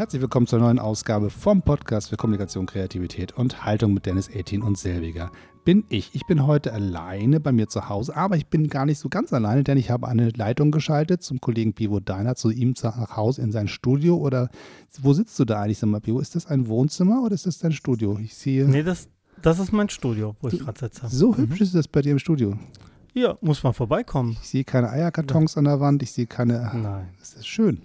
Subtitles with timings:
[0.00, 4.62] Herzlich willkommen zur neuen Ausgabe vom Podcast für Kommunikation, Kreativität und Haltung mit Dennis Ettin
[4.62, 5.30] und Selbiger.
[5.66, 6.14] Bin ich.
[6.14, 9.30] Ich bin heute alleine bei mir zu Hause, aber ich bin gar nicht so ganz
[9.34, 13.42] alleine, denn ich habe eine Leitung geschaltet zum Kollegen Pivo Deiner, zu ihm nach Hause
[13.42, 14.16] in sein Studio.
[14.16, 14.48] Oder
[15.02, 16.18] wo sitzt du da eigentlich, sag mal, Pivo?
[16.18, 18.18] Ist das ein Wohnzimmer oder ist das dein Studio?
[18.22, 18.64] Ich sehe.
[18.64, 19.10] Nee, das,
[19.42, 21.08] das ist mein Studio, wo ich gerade sitze.
[21.10, 22.58] So hübsch ist das bei dir im Studio.
[23.12, 24.38] Ja, muss man vorbeikommen.
[24.40, 26.70] Ich sehe keine Eierkartons an der Wand, ich sehe keine.
[26.72, 27.08] Nein.
[27.18, 27.82] Das ist schön.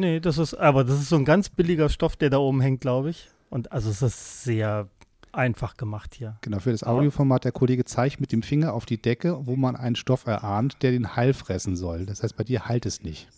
[0.00, 2.80] Nee, das ist, aber das ist so ein ganz billiger Stoff, der da oben hängt,
[2.80, 3.28] glaube ich.
[3.50, 4.88] Und also es ist sehr
[5.30, 6.38] einfach gemacht hier.
[6.40, 9.76] Genau, für das Audioformat, der Kollege zeigt mit dem Finger auf die Decke, wo man
[9.76, 12.06] einen Stoff erahnt, der den Hall fressen soll.
[12.06, 13.28] Das heißt, bei dir halt es nicht.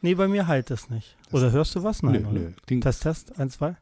[0.00, 1.16] Nee, bei mir halt es nicht.
[1.30, 2.02] Oder hörst du was?
[2.02, 2.52] Nein, nö, nö.
[2.66, 3.76] Klingt, Test, Test, eins, zwei.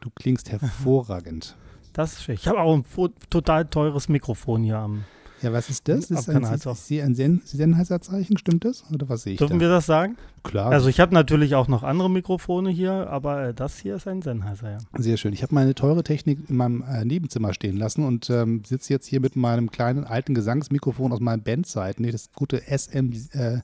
[0.00, 1.56] du klingst hervorragend.
[1.92, 2.34] Das ist schön.
[2.34, 2.84] Ich habe auch ein
[3.30, 5.04] total teures Mikrofon hier am.
[5.42, 6.10] Ja, was ist das?
[6.10, 6.74] Ab Ist ein, halt auch.
[6.76, 8.84] sehe ein Sen Sennheiser-Zeichen, stimmt das?
[8.92, 9.66] Oder was sehe ich Dürfen da?
[9.66, 10.16] wir das sagen?
[10.42, 14.08] Klar, Also ich habe natürlich auch noch andere Mikrofone hier, aber äh, das hier ist
[14.08, 14.78] ein Sennheiser, ja.
[14.96, 15.32] sehr schön.
[15.32, 19.06] Ich habe meine teure Technik in meinem äh, Nebenzimmer stehen lassen und ähm, sitze jetzt
[19.06, 23.60] hier mit meinem kleinen alten Gesangsmikrofon aus meinen Bandzeiten, nee, das gute SM äh,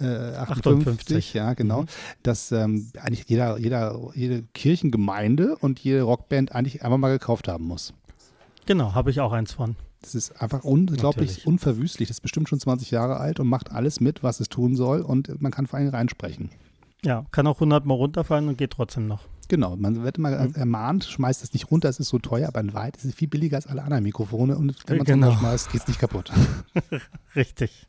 [0.00, 0.44] äh, 58,
[0.88, 1.34] 58.
[1.34, 1.86] ja genau, Mhm.
[2.22, 7.64] das ähm, eigentlich jeder, jeder, jede Kirchengemeinde und jede Rockband eigentlich einmal mal gekauft haben
[7.64, 7.92] muss.
[8.66, 9.76] Genau, habe ich auch eins von.
[10.00, 11.46] Das ist einfach unglaublich Natürlich.
[11.46, 12.08] unverwüstlich.
[12.08, 15.00] Das ist bestimmt schon 20 Jahre alt und macht alles mit, was es tun soll
[15.00, 16.50] und man kann vor allem reinsprechen.
[17.04, 19.24] Ja, kann auch 100 Mal runterfallen und geht trotzdem noch.
[19.50, 20.54] Genau, man wird immer Mhm.
[20.54, 23.28] ermahnt, schmeißt es nicht runter, es ist so teuer, aber in Weit ist es viel
[23.28, 25.26] billiger als alle anderen Mikrofone und wenn man es Genau.
[25.28, 26.30] runterschmeißt, geht es nicht kaputt.
[27.34, 27.86] Richtig.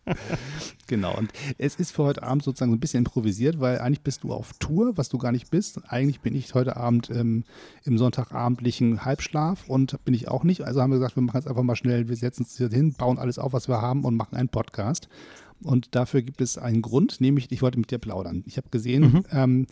[0.87, 4.23] genau, und es ist für heute Abend sozusagen so ein bisschen improvisiert, weil eigentlich bist
[4.23, 5.81] du auf Tour, was du gar nicht bist.
[5.89, 7.43] Eigentlich bin ich heute Abend ähm,
[7.83, 10.61] im sonntagabendlichen Halbschlaf und bin ich auch nicht.
[10.61, 12.93] Also haben wir gesagt, wir machen jetzt einfach mal schnell, wir setzen uns hier hin,
[12.93, 15.09] bauen alles auf, was wir haben und machen einen Podcast.
[15.63, 18.43] Und dafür gibt es einen Grund, nämlich ich wollte mit dir plaudern.
[18.45, 19.23] Ich habe gesehen Mhm.
[19.31, 19.67] ähm,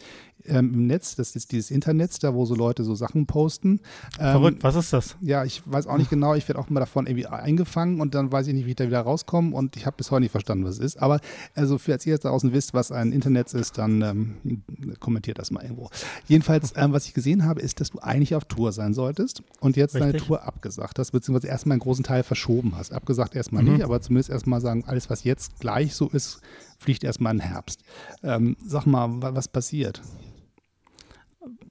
[0.46, 3.82] ähm, im Netz, das ist dieses Internet, da wo so Leute so Sachen posten.
[4.20, 5.18] Ähm, Verrückt, was ist das?
[5.20, 6.36] Ja, ich weiß auch nicht genau.
[6.36, 8.88] Ich werde auch mal davon irgendwie eingefangen und dann weiß ich nicht, wie ich da
[8.88, 10.98] wieder rauskomme und ich habe bis heute nicht verstanden, was es ist.
[11.02, 11.20] Aber
[11.56, 14.62] also, falls ihr jetzt da draußen wisst, was ein Internet ist, dann ähm,
[15.00, 15.90] kommentiert das mal irgendwo.
[16.28, 19.76] Jedenfalls, ähm, was ich gesehen habe, ist, dass du eigentlich auf Tour sein solltest und
[19.76, 20.24] jetzt deine Richtig.
[20.28, 22.94] Tour abgesagt hast, beziehungsweise erstmal einen großen Teil verschoben hast.
[22.94, 23.74] Abgesagt erstmal Mhm.
[23.74, 26.42] nicht, aber zumindest erstmal sagen, alles, was jetzt gleich so ist,
[26.80, 27.84] fliegt erstmal in den Herbst.
[28.24, 30.02] Ähm, sag mal, wa- was passiert?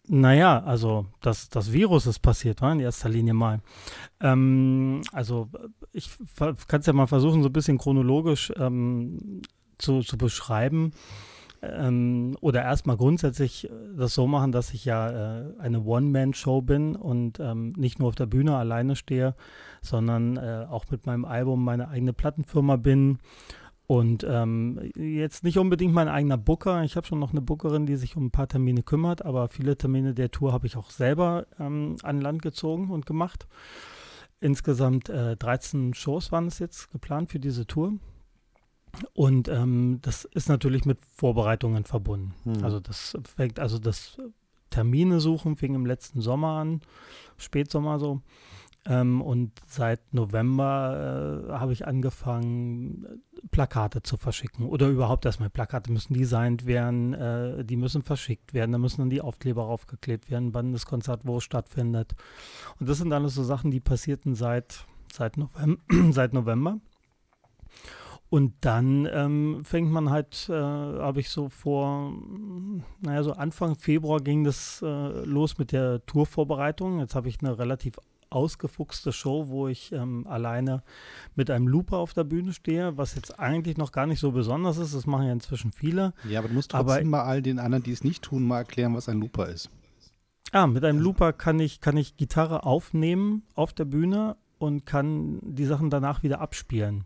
[0.08, 3.60] Naja, also das, das Virus ist passiert, war in erster Linie mal.
[4.20, 5.48] Ähm, also
[5.92, 9.42] ich kann es ja mal versuchen, so ein bisschen chronologisch ähm,
[9.78, 10.92] zu, zu beschreiben.
[11.62, 16.94] Ähm, oder erstmal grundsätzlich äh, das so machen, dass ich ja äh, eine One-Man-Show bin
[16.94, 19.34] und ähm, nicht nur auf der Bühne alleine stehe,
[19.82, 23.18] sondern äh, auch mit meinem Album meine eigene Plattenfirma bin
[23.86, 26.82] und ähm, jetzt nicht unbedingt mein eigener Booker.
[26.82, 29.76] Ich habe schon noch eine Bookerin, die sich um ein paar Termine kümmert, aber viele
[29.76, 33.46] Termine der Tour habe ich auch selber ähm, an Land gezogen und gemacht.
[34.40, 37.94] Insgesamt äh, 13 Shows waren es jetzt geplant für diese Tour.
[39.12, 42.34] Und ähm, das ist natürlich mit Vorbereitungen verbunden.
[42.44, 42.64] Hm.
[42.64, 44.18] Also das fängt, also das
[44.70, 46.80] Termine suchen fing im letzten Sommer an,
[47.36, 48.20] Spätsommer so.
[48.84, 53.22] Ähm, und seit November äh, habe ich angefangen,
[53.56, 54.66] Plakate zu verschicken.
[54.66, 59.08] Oder überhaupt erstmal Plakate müssen designt werden, äh, die müssen verschickt werden, da müssen dann
[59.08, 62.14] die Aufkleber raufgeklebt werden, wann das Konzert wo stattfindet.
[62.78, 65.80] Und das sind alles so Sachen, die passierten seit, seit, November,
[66.10, 66.80] seit November.
[68.28, 72.12] Und dann ähm, fängt man halt, äh, habe ich so vor,
[73.00, 77.00] naja, so Anfang Februar ging das äh, los mit der Tourvorbereitung.
[77.00, 77.94] Jetzt habe ich eine relativ
[78.36, 80.82] ausgefuchste Show, wo ich ähm, alleine
[81.34, 84.76] mit einem Looper auf der Bühne stehe, was jetzt eigentlich noch gar nicht so besonders
[84.76, 84.94] ist.
[84.94, 86.12] Das machen ja inzwischen viele.
[86.28, 88.58] Ja, aber du musst Aber- trotzdem mal all den anderen, die es nicht tun, mal
[88.58, 89.70] erklären, was ein Looper ist.
[90.52, 95.40] Ah, mit einem Looper kann ich, kann ich Gitarre aufnehmen auf der Bühne und kann
[95.42, 97.04] die Sachen danach wieder abspielen.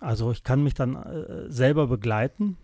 [0.00, 2.56] Also ich kann mich dann äh, selber begleiten.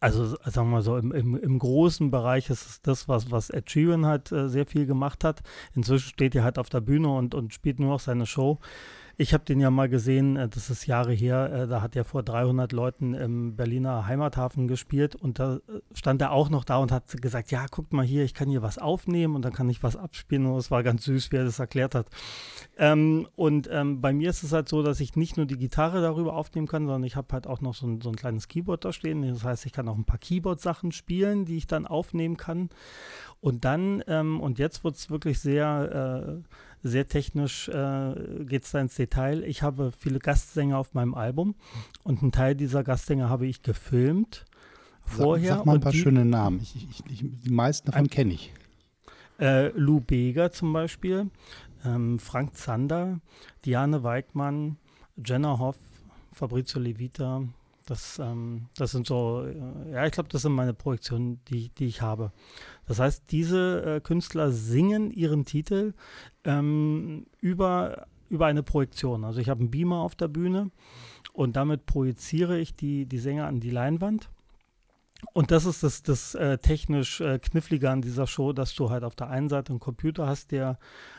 [0.00, 3.50] Also sagen wir mal so, im, im, im großen Bereich ist es das, was, was
[3.50, 5.42] Ed Sheeran halt äh, sehr viel gemacht hat.
[5.74, 8.58] Inzwischen steht er halt auf der Bühne und, und spielt nur noch seine Show.
[9.20, 12.06] Ich habe den ja mal gesehen, äh, das ist Jahre her, äh, da hat er
[12.06, 16.78] vor 300 Leuten im Berliner Heimathafen gespielt und da äh, stand er auch noch da
[16.78, 19.68] und hat gesagt, ja, guckt mal hier, ich kann hier was aufnehmen und dann kann
[19.68, 22.06] ich was abspielen und es war ganz süß, wie er das erklärt hat.
[22.78, 26.00] Ähm, und ähm, bei mir ist es halt so, dass ich nicht nur die Gitarre
[26.00, 28.86] darüber aufnehmen kann, sondern ich habe halt auch noch so ein, so ein kleines Keyboard
[28.86, 29.20] da stehen.
[29.20, 32.70] Das heißt, ich kann auch ein paar Keyboard-Sachen spielen, die ich dann aufnehmen kann.
[33.42, 38.70] Und dann, ähm, und jetzt wird es wirklich sehr, äh, sehr technisch, äh, geht es
[38.70, 39.44] da ins Detail.
[39.44, 41.54] Ich habe viele Gastsänger auf meinem Album
[42.02, 44.46] und einen Teil dieser Gastsänger habe ich gefilmt
[45.04, 45.48] vorher.
[45.48, 46.60] Sag, sag mal ein paar die, schöne Namen.
[46.60, 48.52] Ich, ich, ich, die meisten davon kenne ich.
[49.38, 51.30] Äh, Lou Beger zum Beispiel,
[51.84, 53.20] ähm, Frank Zander,
[53.64, 54.76] Diane Weigmann,
[55.16, 55.76] Jenna Hoff,
[56.32, 57.42] Fabrizio Levita.
[57.86, 61.86] Das, ähm, das sind so, äh, ja, ich glaube, das sind meine Projektionen, die, die
[61.86, 62.30] ich habe.
[62.86, 65.94] Das heißt, diese äh, Künstler singen ihren Titel
[66.50, 69.24] ähm, über, über eine Projektion.
[69.24, 70.70] Also ich habe einen Beamer auf der Bühne
[71.32, 74.30] und damit projiziere ich die, die Sänger an die Leinwand.
[75.32, 79.04] Und das ist das, das äh, technisch äh, Knifflige an dieser Show, dass du halt
[79.04, 80.78] auf der einen Seite einen Computer hast, der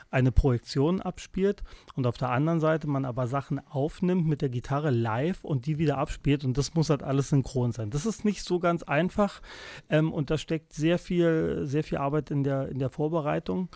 [0.10, 1.63] eine Projektion abspielt
[1.95, 5.78] und auf der anderen Seite man aber Sachen aufnimmt mit der Gitarre live und die
[5.78, 7.92] wieder abspielt und das muss halt alles synchron sein.
[7.92, 9.42] Das ist nicht so ganz einfach
[9.89, 13.69] ähm, und da steckt sehr viel, sehr viel Arbeit in der, in der Vorbereitung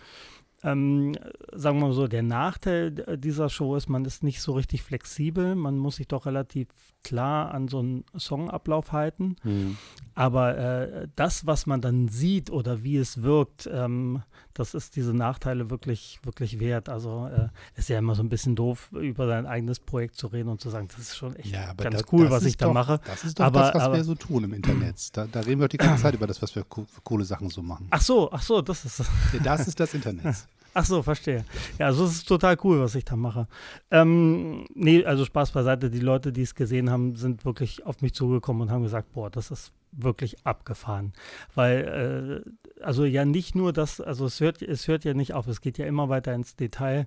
[0.62, 1.14] ähm,
[1.52, 5.54] sagen wir mal so, der Nachteil dieser Show ist, man ist nicht so richtig flexibel.
[5.54, 6.68] Man muss sich doch relativ
[7.04, 9.36] klar an so einen Songablauf halten.
[9.44, 9.76] Mhm.
[10.14, 14.22] Aber äh, das, was man dann sieht oder wie es wirkt, ähm,
[14.58, 16.88] das ist diese Nachteile wirklich, wirklich wert.
[16.88, 17.48] Also äh,
[17.78, 20.70] ist ja immer so ein bisschen doof, über sein eigenes Projekt zu reden und zu
[20.70, 23.00] sagen, das ist schon echt ja, ganz das, cool, das was ich doch, da mache.
[23.04, 25.16] Das ist doch aber, das, was aber, wir so tun im Internet.
[25.16, 27.62] Da, da reden wir die ganze Zeit über das, was wir co coole Sachen so
[27.62, 27.86] machen.
[27.90, 29.00] Ach so, ach so, das ist.
[29.32, 30.24] Ja, das ist das Internet.
[30.78, 31.42] Ach so, verstehe.
[31.78, 33.48] Ja, also es ist total cool, was ich da mache.
[33.90, 35.88] Ähm, nee, also Spaß beiseite.
[35.88, 39.30] Die Leute, die es gesehen haben, sind wirklich auf mich zugekommen und haben gesagt, boah,
[39.30, 41.12] das ist wirklich abgefahren.
[41.54, 45.46] Weil, äh, also ja nicht nur das, also es hört, es hört ja nicht auf,
[45.46, 47.06] es geht ja immer weiter ins Detail,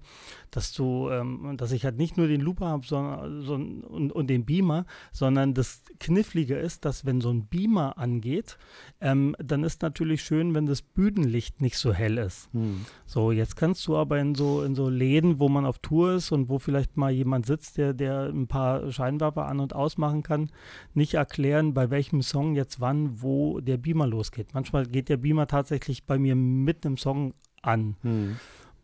[0.51, 4.27] dass du, ähm, dass ich halt nicht nur den Looper habe sondern, so, und, und
[4.27, 8.57] den Beamer, sondern das Knifflige ist, dass wenn so ein Beamer angeht,
[9.01, 12.49] ähm, dann ist natürlich schön, wenn das Bühnenlicht nicht so hell ist.
[12.53, 12.85] Hm.
[13.05, 16.31] So, jetzt kannst du aber in so, in so Läden, wo man auf Tour ist
[16.31, 20.49] und wo vielleicht mal jemand sitzt, der, der ein paar Scheinwerfer an- und ausmachen kann,
[20.93, 24.53] nicht erklären, bei welchem Song jetzt wann, wo der Beamer losgeht.
[24.53, 27.97] Manchmal geht der Beamer tatsächlich bei mir mitten im Song an.
[28.01, 28.37] Hm.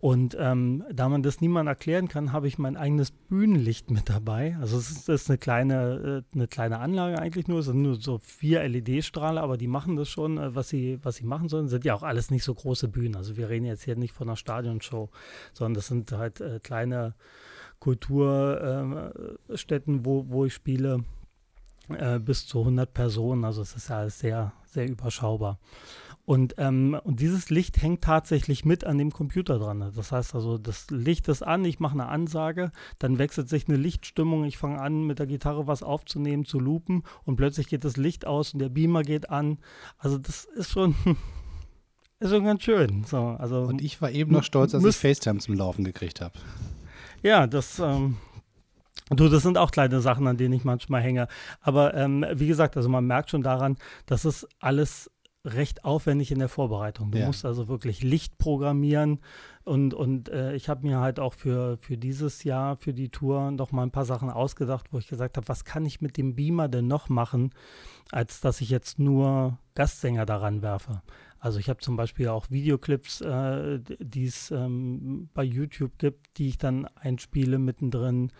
[0.05, 4.55] Und ähm, da man das niemand erklären kann, habe ich mein eigenes Bühnenlicht mit dabei.
[4.61, 7.59] Also es ist, ist eine kleine, äh, eine kleine Anlage eigentlich nur.
[7.59, 11.15] Es sind nur so vier LED-Strahler, aber die machen das schon, äh, was sie, was
[11.15, 11.69] sie machen sollen.
[11.69, 13.15] Sind ja auch alles nicht so große Bühnen.
[13.15, 15.09] Also wir reden jetzt hier nicht von einer Stadionshow,
[15.53, 17.15] sondern das sind halt äh, kleine
[17.79, 21.03] Kulturstätten, äh, wo, wo ich spiele
[21.89, 23.45] äh, bis zu 100 Personen.
[23.45, 25.59] Also es ist ja sehr, sehr überschaubar.
[26.25, 29.91] Und, ähm, und dieses Licht hängt tatsächlich mit an dem Computer dran.
[29.95, 33.77] Das heißt also, das Licht ist an, ich mache eine Ansage, dann wechselt sich eine
[33.77, 37.95] Lichtstimmung, ich fange an, mit der Gitarre was aufzunehmen, zu loopen und plötzlich geht das
[37.95, 39.59] Licht aus und der Beamer geht an.
[39.99, 40.95] Also das ist schon,
[42.19, 43.03] ist schon ganz schön.
[43.03, 46.39] So, also, und ich war eben noch stolz, dass ich FaceTime zum Laufen gekriegt habe.
[47.21, 48.17] Ja, das, ähm,
[49.09, 51.27] Du, das sind auch kleine Sachen, an denen ich manchmal hänge.
[51.61, 55.11] Aber ähm, wie gesagt, also man merkt schon daran, dass es alles
[55.45, 57.11] recht aufwendig in der Vorbereitung.
[57.11, 57.27] Du ja.
[57.27, 59.19] musst also wirklich Licht programmieren
[59.63, 63.51] und, und äh, ich habe mir halt auch für, für dieses Jahr, für die Tour
[63.51, 66.35] noch mal ein paar Sachen ausgedacht, wo ich gesagt habe, was kann ich mit dem
[66.35, 67.51] Beamer denn noch machen,
[68.11, 71.01] als dass ich jetzt nur Gastsänger daran werfe.
[71.45, 76.47] Also ich habe zum Beispiel auch Videoclips, äh, die es ähm, bei YouTube gibt, die
[76.47, 78.31] ich dann einspiele mittendrin.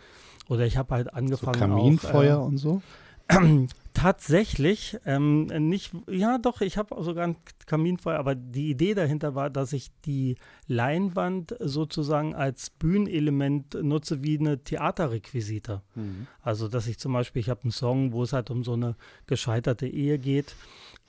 [0.50, 1.54] Oder ich habe halt angefangen.
[1.54, 2.82] So Kaminfeuer auch, äh, und so?
[3.96, 9.50] Tatsächlich, ähm, nicht, ja doch, ich habe sogar ein Kaminfeuer, aber die Idee dahinter war,
[9.50, 10.36] dass ich die
[10.68, 15.82] Leinwand sozusagen als Bühnenelement nutze wie eine Theaterrequisite.
[15.96, 16.28] Mhm.
[16.42, 18.98] Also, dass ich zum Beispiel, ich habe einen Song, wo es halt um so eine
[19.28, 20.56] gescheiterte Ehe geht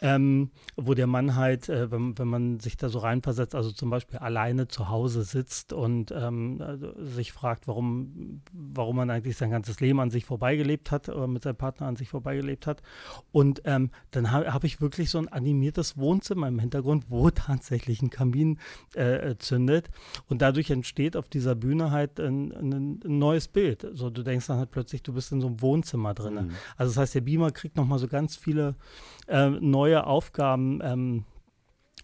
[0.01, 3.89] ähm, wo der Mann halt, äh, wenn, wenn man sich da so reinversetzt, also zum
[3.89, 9.51] Beispiel alleine zu Hause sitzt und ähm, also sich fragt, warum, warum man eigentlich sein
[9.51, 12.76] ganzes Leben an sich vorbeigelebt hat oder mit seinem Partner an sich vorbeigelebt hat.
[13.33, 18.03] Und ähm, dann habe hab ich wirklich so ein animiertes Wohnzimmer im Hintergrund, wo tatsächlich
[18.03, 18.59] ein Kamin
[18.95, 19.91] äh, äh, zündet.
[20.29, 23.87] Und dadurch entsteht auf dieser Bühne halt ein, ein, ein, neues Bild.
[23.93, 26.35] So, du denkst dann halt plötzlich, du bist in so einem Wohnzimmer drin.
[26.35, 26.51] Mhm.
[26.77, 28.75] Also das heißt, der Beamer kriegt nochmal so ganz viele
[29.29, 31.25] äh, neue Aufgaben ähm,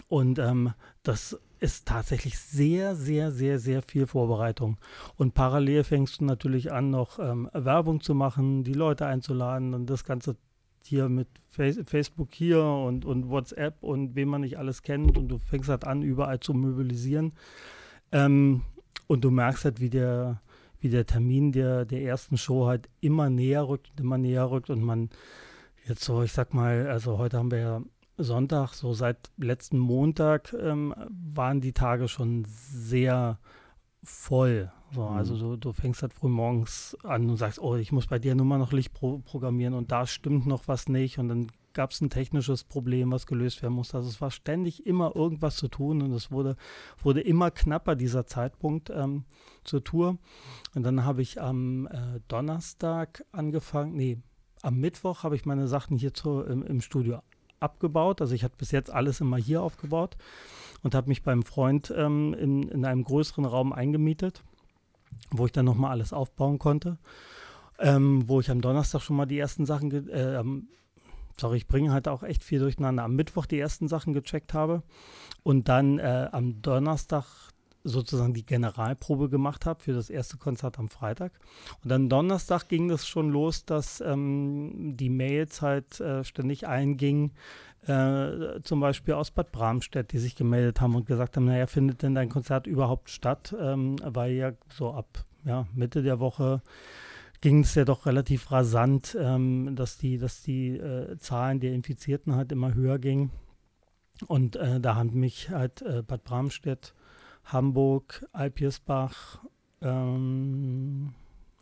[0.09, 4.79] und ähm, das ist tatsächlich sehr, sehr, sehr, sehr viel Vorbereitung.
[5.17, 9.87] Und parallel fängst du natürlich an, noch ähm, Werbung zu machen, die Leute einzuladen und
[9.87, 10.37] das Ganze
[10.87, 15.39] hier mit Facebook hier und, und WhatsApp und wem man nicht alles kennt und du
[15.39, 17.33] fängst halt an, überall zu mobilisieren.
[18.11, 18.63] Ähm,
[19.07, 20.41] und du merkst halt, wie der,
[20.81, 24.71] wie der Termin der, der ersten Show halt immer näher rückt und immer näher rückt
[24.71, 25.11] und man
[25.85, 27.83] Jetzt so, ich sag mal, also heute haben wir ja
[28.17, 33.39] Sonntag, so seit letzten Montag ähm, waren die Tage schon sehr
[34.03, 34.71] voll.
[34.93, 35.17] So, mhm.
[35.17, 38.35] Also du, du fängst halt früh morgens an und sagst, oh, ich muss bei der
[38.35, 42.01] Nummer noch Licht pro programmieren und da stimmt noch was nicht und dann gab es
[42.01, 43.97] ein technisches Problem, was gelöst werden musste.
[43.97, 46.57] Also es war ständig immer irgendwas zu tun und es wurde,
[47.03, 49.25] wurde immer knapper, dieser Zeitpunkt ähm,
[49.65, 50.19] zur Tour.
[50.75, 54.19] Und dann habe ich am äh, Donnerstag angefangen, nee,
[54.61, 57.23] am Mittwoch habe ich meine Sachen hier zu, im, im Studio
[57.59, 58.21] abgebaut.
[58.21, 60.17] Also ich hatte bis jetzt alles immer hier aufgebaut
[60.83, 64.43] und habe mich beim Freund ähm, in, in einem größeren Raum eingemietet,
[65.31, 66.99] wo ich dann nochmal alles aufbauen konnte.
[67.79, 70.45] Ähm, wo ich am Donnerstag schon mal die ersten Sachen, äh,
[71.41, 74.83] sorry, ich bringe halt auch echt viel durcheinander, am Mittwoch die ersten Sachen gecheckt habe
[75.43, 77.25] und dann äh, am Donnerstag
[77.85, 81.33] sozusagen die Generalprobe gemacht habe für das erste Konzert am Freitag.
[81.83, 87.33] Und dann Donnerstag ging es schon los, dass ähm, die Mails halt äh, ständig eingingen,
[87.87, 92.03] äh, zum Beispiel aus Bad Bramstedt, die sich gemeldet haben und gesagt haben, naja, findet
[92.03, 93.55] denn dein Konzert überhaupt statt?
[93.61, 96.63] Ähm, weil ja so ab ja, Mitte der Woche
[97.41, 102.37] ging es ja doch relativ rasant, ähm, dass die, dass die äh, Zahlen der Infizierten
[102.37, 103.31] halt immer höher gingen.
[104.29, 106.95] Und äh, da haben mich halt äh, Bad Bramstedt
[107.45, 109.41] Hamburg, Alpiersbach,
[109.81, 111.15] ähm,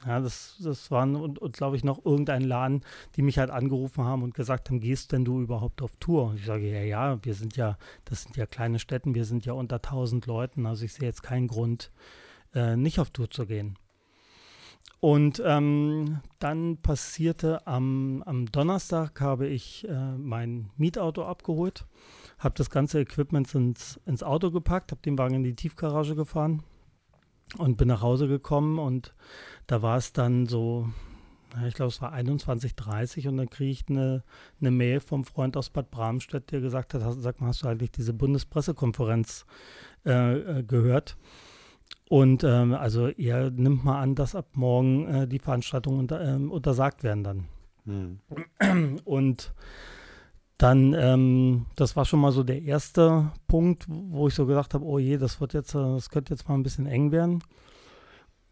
[0.07, 2.83] ja, das, das waren und, und glaube ich noch irgendein Laden,
[3.17, 6.27] die mich halt angerufen haben und gesagt haben, gehst denn du überhaupt auf Tour?
[6.27, 9.45] Und ich sage, ja, ja, wir sind ja, das sind ja kleine Städten, wir sind
[9.45, 11.91] ja unter 1000 Leuten, also ich sehe jetzt keinen Grund,
[12.55, 13.77] äh, nicht auf Tour zu gehen.
[15.01, 21.87] Und ähm, dann passierte am, am Donnerstag habe ich äh, mein Mietauto abgeholt
[22.41, 26.63] habe das ganze Equipment ins, ins Auto gepackt, habe den Wagen in die Tiefgarage gefahren
[27.59, 29.15] und bin nach Hause gekommen und
[29.71, 30.89] da war es dann so,
[31.65, 34.25] ich glaube, es war 21.30 und dann kriege ich eine,
[34.61, 37.93] eine Mail vom Freund aus Bad Bramstedt, der gesagt hat, sag mal, hast du eigentlich
[37.93, 39.47] diese Bundespressekonferenz
[40.05, 41.17] äh, äh, gehört?
[42.09, 46.35] Und ähm, also er nimmt mal an, dass ab morgen äh, die Veranstaltungen unter, äh,
[46.35, 47.45] untersagt werden dann.
[47.85, 48.99] Hm.
[49.05, 49.55] Und
[50.59, 54.85] dann, ähm, das war schon mal so der erste Punkt, wo ich so gedacht habe,
[54.85, 57.41] oh je, das wird jetzt, das könnte jetzt mal ein bisschen eng werden.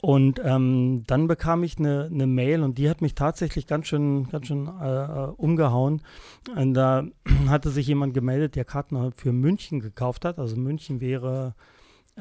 [0.01, 4.29] Und ähm, dann bekam ich eine, eine, Mail und die hat mich tatsächlich ganz schön,
[4.29, 6.03] ganz schön äh, äh umgehauen.
[6.55, 7.05] Und da
[7.49, 10.39] hatte sich jemand gemeldet, der Karten für München gekauft hat.
[10.39, 11.55] Also München wäre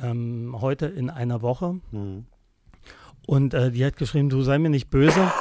[0.01, 1.79] ähm, heute in einer Woche.
[1.91, 2.25] Mhm.
[3.27, 5.31] Und äh, die hat geschrieben, du sei mir nicht böse.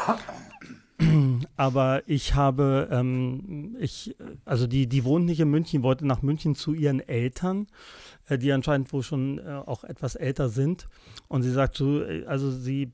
[1.56, 6.54] aber ich habe, ähm, ich, also die, die wohnt nicht in München, wollte nach München
[6.54, 7.66] zu ihren Eltern,
[8.28, 10.86] äh, die anscheinend wohl schon äh, auch etwas älter sind.
[11.28, 12.92] Und sie sagt so, äh, also sie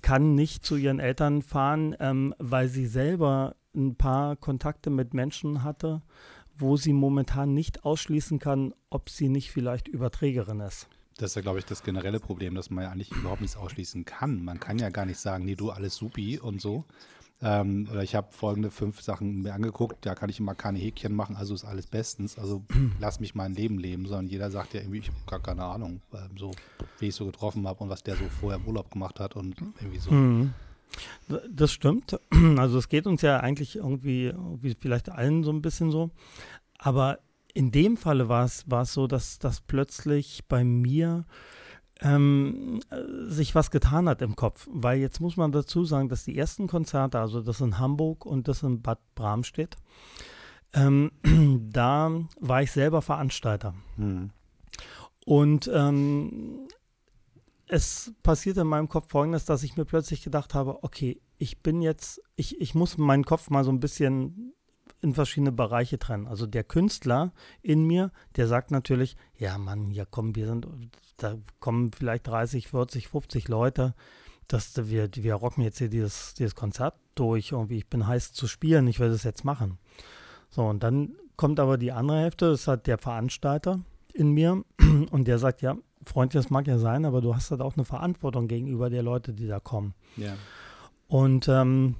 [0.00, 5.62] kann nicht zu ihren Eltern fahren, ähm, weil sie selber ein paar Kontakte mit Menschen
[5.62, 6.02] hatte,
[6.56, 10.88] wo sie momentan nicht ausschließen kann, ob sie nicht vielleicht Überträgerin ist.
[11.18, 14.04] Das ist ja, glaube ich, das generelle Problem, dass man ja eigentlich überhaupt nichts ausschließen
[14.04, 14.44] kann.
[14.44, 16.84] Man kann ja gar nicht sagen, nee, du alles supi und so.
[17.42, 21.12] Ähm, oder ich habe folgende fünf Sachen mir angeguckt, da kann ich immer keine Häkchen
[21.14, 22.38] machen, also ist alles bestens.
[22.38, 22.62] Also
[23.00, 26.00] lass mich mein Leben leben, sondern jeder sagt ja irgendwie, ich habe gar keine Ahnung,
[26.14, 26.52] ähm, so
[27.00, 29.60] wie ich so getroffen habe und was der so vorher im Urlaub gemacht hat und
[29.80, 30.12] irgendwie so.
[30.12, 30.54] Mhm.
[31.50, 32.18] Das stimmt.
[32.58, 36.10] Also es geht uns ja eigentlich irgendwie, irgendwie vielleicht allen so ein bisschen so.
[36.78, 37.18] Aber
[37.54, 41.24] in dem Falle war es so, dass das plötzlich bei mir
[42.02, 42.80] ähm,
[43.26, 44.68] sich was getan hat im Kopf.
[44.70, 48.48] Weil jetzt muss man dazu sagen, dass die ersten Konzerte, also das in Hamburg und
[48.48, 49.76] das in Bad Bramstedt,
[50.74, 51.12] ähm,
[51.70, 53.74] da war ich selber Veranstalter.
[53.96, 54.30] Mhm.
[55.24, 56.68] Und ähm,
[57.68, 61.80] es passierte in meinem Kopf folgendes, dass ich mir plötzlich gedacht habe, okay, ich bin
[61.80, 64.51] jetzt, ich, ich muss meinen Kopf mal so ein bisschen
[65.02, 66.26] in verschiedene Bereiche trennen.
[66.26, 70.66] Also der Künstler in mir, der sagt natürlich, ja Mann, ja komm, wir sind,
[71.16, 73.94] da kommen vielleicht 30, 40, 50 Leute.
[74.48, 77.52] Das, wir, wir rocken jetzt hier dieses, dieses Konzert durch.
[77.52, 79.78] Irgendwie, ich bin heiß zu spielen, ich werde es jetzt machen.
[80.50, 83.80] So, und dann kommt aber die andere Hälfte, das hat der Veranstalter
[84.12, 84.64] in mir
[85.10, 87.84] und der sagt, ja, Freund, das mag ja sein, aber du hast halt auch eine
[87.84, 89.94] Verantwortung gegenüber der Leute, die da kommen.
[90.16, 90.34] Ja.
[91.08, 91.96] Und ähm,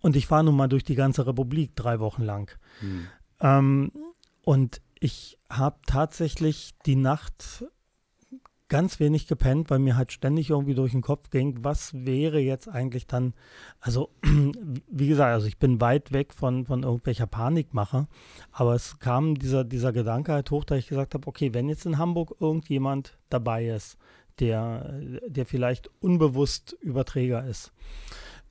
[0.00, 2.50] und ich fahre nun mal durch die ganze Republik drei Wochen lang.
[2.80, 3.06] Hm.
[3.40, 3.92] Ähm,
[4.42, 7.64] und ich habe tatsächlich die Nacht
[8.68, 12.68] ganz wenig gepennt, weil mir halt ständig irgendwie durch den Kopf ging, was wäre jetzt
[12.68, 13.34] eigentlich dann,
[13.80, 14.10] also
[14.90, 18.06] wie gesagt, also ich bin weit weg von, von irgendwelcher Panikmache,
[18.52, 21.86] aber es kam dieser, dieser Gedanke halt hoch, da ich gesagt habe, okay, wenn jetzt
[21.86, 23.96] in Hamburg irgendjemand dabei ist,
[24.38, 27.72] der, der vielleicht unbewusst Überträger ist,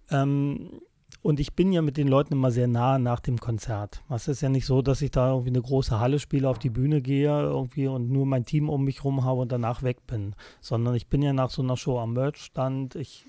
[0.09, 0.81] ähm,
[1.27, 4.01] und ich bin ja mit den Leuten immer sehr nah nach dem Konzert.
[4.07, 6.69] Es ist ja nicht so, dass ich da irgendwie eine große Halle spiele, auf die
[6.69, 10.35] Bühne gehe irgendwie und nur mein Team um mich rum habe und danach weg bin.
[10.61, 12.95] Sondern ich bin ja nach so einer Show am Merchstand.
[12.95, 13.25] Ich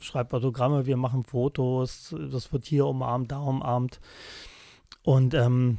[0.00, 2.12] schreibe Autogramme, wir machen Fotos.
[2.32, 4.00] Das wird hier umarmt, da umarmt.
[5.04, 5.78] und ähm,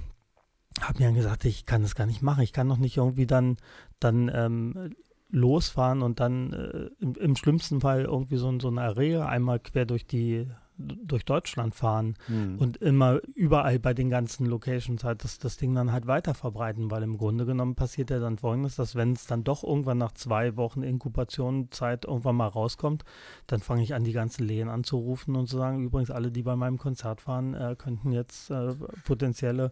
[0.80, 2.42] habe mir dann gesagt, ich kann das gar nicht machen.
[2.42, 3.58] Ich kann noch nicht irgendwie dann,
[4.00, 4.96] dann ähm,
[5.30, 9.86] losfahren und dann äh, im, im, schlimmsten Fall irgendwie so, so eine Arena einmal quer
[9.86, 10.48] durch die
[10.80, 12.58] durch Deutschland fahren mhm.
[12.58, 16.90] und immer überall bei den ganzen Locations halt das, das Ding dann halt weiter verbreiten,
[16.90, 20.14] weil im Grunde genommen passiert ja dann folgendes, dass wenn es dann doch irgendwann nach
[20.14, 23.04] zwei Wochen Inkubationszeit irgendwann mal rauskommt,
[23.48, 26.56] dann fange ich an, die ganzen Lehen anzurufen und zu sagen, übrigens alle, die bei
[26.56, 28.74] meinem Konzert fahren, äh, könnten jetzt äh,
[29.06, 29.72] potenzielle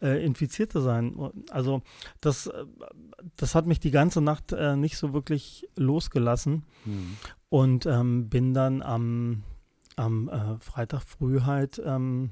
[0.00, 1.14] äh, Infizierte sein.
[1.50, 1.82] Also
[2.20, 2.64] das, äh,
[3.36, 7.16] das hat mich die ganze Nacht äh, nicht so wirklich losgelassen mhm.
[7.50, 9.42] und ähm, bin dann am
[9.98, 12.30] am äh, Freitag früh halt ähm,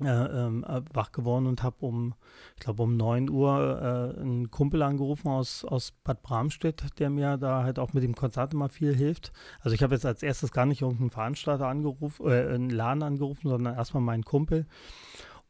[0.00, 2.14] äh, ähm, äh, wach geworden und habe um,
[2.56, 7.36] ich glaube um 9 Uhr äh, einen Kumpel angerufen aus, aus Bad Bramstedt, der mir
[7.36, 9.32] da halt auch mit dem Konzert immer viel hilft.
[9.60, 13.48] Also ich habe jetzt als erstes gar nicht irgendeinen Veranstalter angerufen, äh, einen Laden angerufen,
[13.48, 14.66] sondern erstmal meinen Kumpel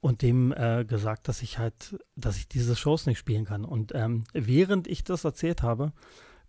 [0.01, 3.65] und dem äh, gesagt, dass ich halt, dass ich diese Shows nicht spielen kann.
[3.65, 5.93] Und ähm, während ich das erzählt habe,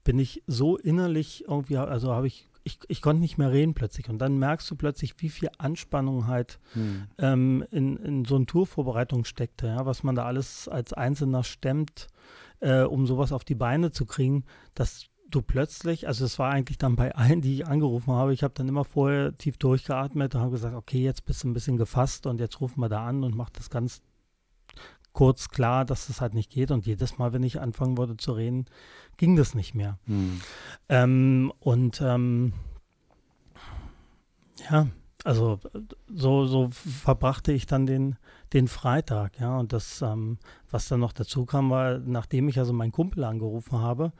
[0.03, 4.09] bin ich so innerlich irgendwie, also habe ich ich, ich konnte nicht mehr reden plötzlich.
[4.09, 7.07] Und dann merkst du plötzlich, wie viel Anspannung halt hm.
[7.17, 12.07] ähm, in, in so eine Tourvorbereitung steckte, ja, was man da alles als Einzelner stemmt,
[12.59, 16.77] äh, um sowas auf die Beine zu kriegen, dass du plötzlich, also es war eigentlich
[16.77, 20.41] dann bei allen, die ich angerufen habe, ich habe dann immer vorher tief durchgeatmet und
[20.41, 23.23] habe gesagt, okay, jetzt bist du ein bisschen gefasst und jetzt rufen wir da an
[23.23, 24.01] und mach das ganz
[25.13, 26.71] kurz klar, dass das halt nicht geht.
[26.71, 28.65] Und jedes Mal, wenn ich anfangen wollte zu reden,
[29.17, 29.99] ging das nicht mehr.
[30.05, 30.41] Hm.
[30.87, 32.53] Ähm, und ähm,
[34.69, 34.87] ja,
[35.25, 35.59] also
[36.07, 38.15] so, so verbrachte ich dann den,
[38.53, 39.57] den Freitag, ja.
[39.57, 40.37] Und das, ähm,
[40.71, 44.13] was dann noch dazu kam, war, nachdem ich also meinen Kumpel angerufen habe,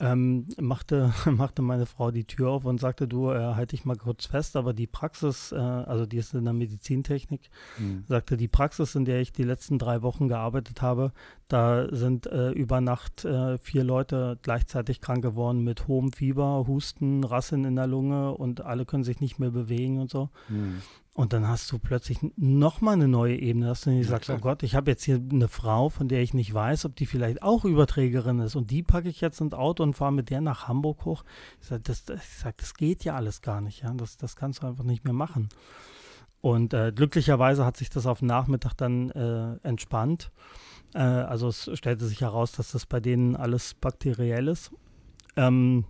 [0.00, 3.96] ähm, machte, machte meine Frau die Tür auf und sagte, du, äh, halte dich mal
[3.96, 8.04] kurz fest, aber die Praxis, äh, also die ist in der Medizintechnik, mhm.
[8.08, 11.12] sagte, die Praxis, in der ich die letzten drei Wochen gearbeitet habe,
[11.48, 17.22] da sind äh, über Nacht äh, vier Leute gleichzeitig krank geworden mit hohem Fieber, Husten,
[17.22, 20.30] Rasseln in der Lunge und alle können sich nicht mehr bewegen und so.
[20.48, 20.80] Mhm.
[21.12, 24.38] Und dann hast du plötzlich nochmal eine neue Ebene, dass du nicht ja, sagst, klar.
[24.38, 27.06] oh Gott, ich habe jetzt hier eine Frau, von der ich nicht weiß, ob die
[27.06, 28.54] vielleicht auch Überträgerin ist.
[28.54, 31.24] Und die packe ich jetzt ins Auto und fahre mit der nach Hamburg hoch.
[31.60, 33.82] Ich sage, das, sag, das geht ja alles gar nicht.
[33.82, 33.92] Ja?
[33.92, 35.48] Das, das kannst du einfach nicht mehr machen.
[36.40, 40.30] Und äh, glücklicherweise hat sich das auf den Nachmittag dann äh, entspannt.
[40.94, 44.70] Äh, also es stellte sich heraus, dass das bei denen alles bakteriell ist.
[45.36, 45.84] Ähm,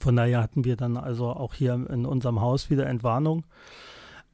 [0.00, 3.44] von daher hatten wir dann also auch hier in unserem Haus wieder Entwarnung.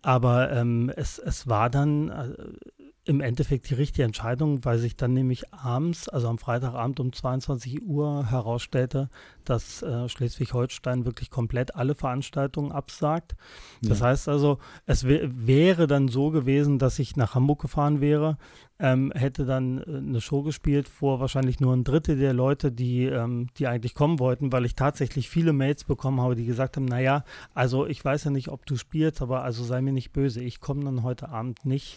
[0.02, 5.14] Aber ähm, es, es war dann äh, im Endeffekt die richtige Entscheidung, weil sich dann
[5.14, 9.08] nämlich abends, also am Freitagabend um 22 Uhr herausstellte,
[9.44, 13.36] dass äh, Schleswig-Holstein wirklich komplett alle Veranstaltungen absagt.
[13.80, 14.06] Das ja.
[14.06, 18.36] heißt also, es wäre dann so gewesen, dass ich nach Hamburg gefahren wäre,
[18.78, 23.04] ähm, hätte dann äh, eine Show gespielt vor wahrscheinlich nur ein Drittel der Leute, die,
[23.04, 26.84] ähm, die eigentlich kommen wollten, weil ich tatsächlich viele Mails bekommen habe, die gesagt haben,
[26.84, 30.42] naja, also ich weiß ja nicht, ob du spielst, aber also sei mir nicht böse,
[30.42, 31.96] ich komme dann heute Abend nicht.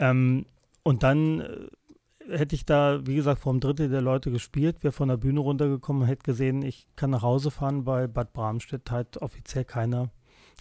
[0.00, 0.46] Ähm,
[0.82, 4.92] und dann äh, hätte ich da, wie gesagt, vor einem Drittel der Leute gespielt, wäre
[4.92, 8.90] von der Bühne runtergekommen und hätte gesehen, ich kann nach Hause fahren, weil Bad Bramstedt
[8.90, 10.10] halt offiziell keine,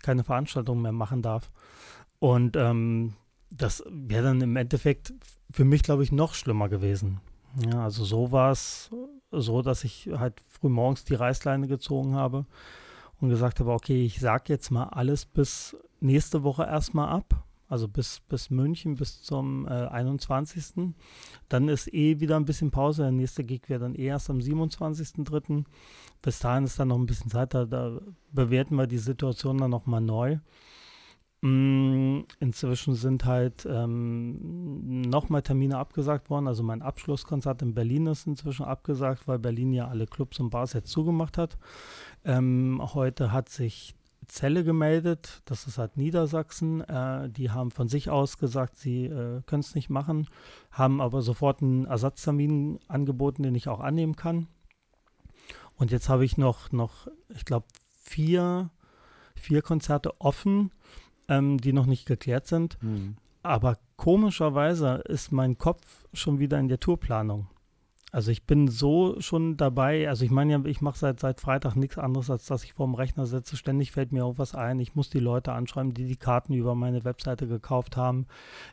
[0.04, 1.52] keine Veranstaltung mehr machen darf.
[2.20, 3.14] Und ähm,
[3.50, 5.14] das wäre dann im Endeffekt
[5.52, 7.22] für mich, glaube ich, noch schlimmer gewesen.
[7.66, 8.92] Ja, also so war es
[9.32, 12.46] so, dass ich halt früh morgens die Reißleine gezogen habe
[13.22, 17.88] und gesagt habe, okay, ich sage jetzt mal alles bis nächste Woche erstmal ab also
[17.88, 20.94] bis, bis München, bis zum äh, 21.
[21.50, 23.04] Dann ist eh wieder ein bisschen Pause.
[23.04, 25.64] Der nächste Gig wäre dann eh erst am 27.3.
[26.22, 28.02] Bis dahin ist dann noch ein bisschen Zeit, da, da
[28.32, 30.40] bewerten wir die Situation dann nochmal neu.
[31.42, 36.48] Mm, inzwischen sind halt ähm, nochmal Termine abgesagt worden.
[36.48, 40.74] Also mein Abschlusskonzert in Berlin ist inzwischen abgesagt, weil Berlin ja alle Clubs und Bars
[40.74, 41.58] jetzt zugemacht hat.
[42.26, 43.96] Ähm, heute hat sich
[44.30, 46.82] Zelle gemeldet, das ist halt Niedersachsen.
[46.82, 50.28] Äh, die haben von sich aus gesagt, sie äh, können es nicht machen,
[50.72, 54.48] haben aber sofort einen Ersatztermin angeboten, den ich auch annehmen kann.
[55.76, 57.68] Und jetzt habe ich noch, noch ich glaube,
[58.02, 58.70] vier,
[59.36, 60.72] vier Konzerte offen,
[61.28, 62.82] ähm, die noch nicht geklärt sind.
[62.82, 63.18] Mhm.
[63.44, 67.48] Aber komischerweise ist mein Kopf schon wieder in der Tourplanung.
[68.12, 71.76] Also ich bin so schon dabei, also ich meine ja, ich mache seit, seit Freitag
[71.76, 73.56] nichts anderes, als dass ich vorm Rechner sitze.
[73.56, 74.80] Ständig fällt mir auch was ein.
[74.80, 78.26] Ich muss die Leute anschreiben, die die Karten über meine Webseite gekauft haben.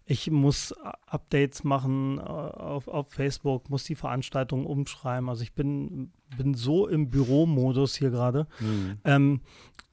[0.07, 0.73] Ich muss
[1.07, 5.29] Updates machen äh, auf, auf Facebook, muss die Veranstaltungen umschreiben.
[5.29, 8.47] Also ich bin, bin so im Büromodus hier gerade.
[8.61, 8.99] Mhm.
[9.05, 9.41] Ähm,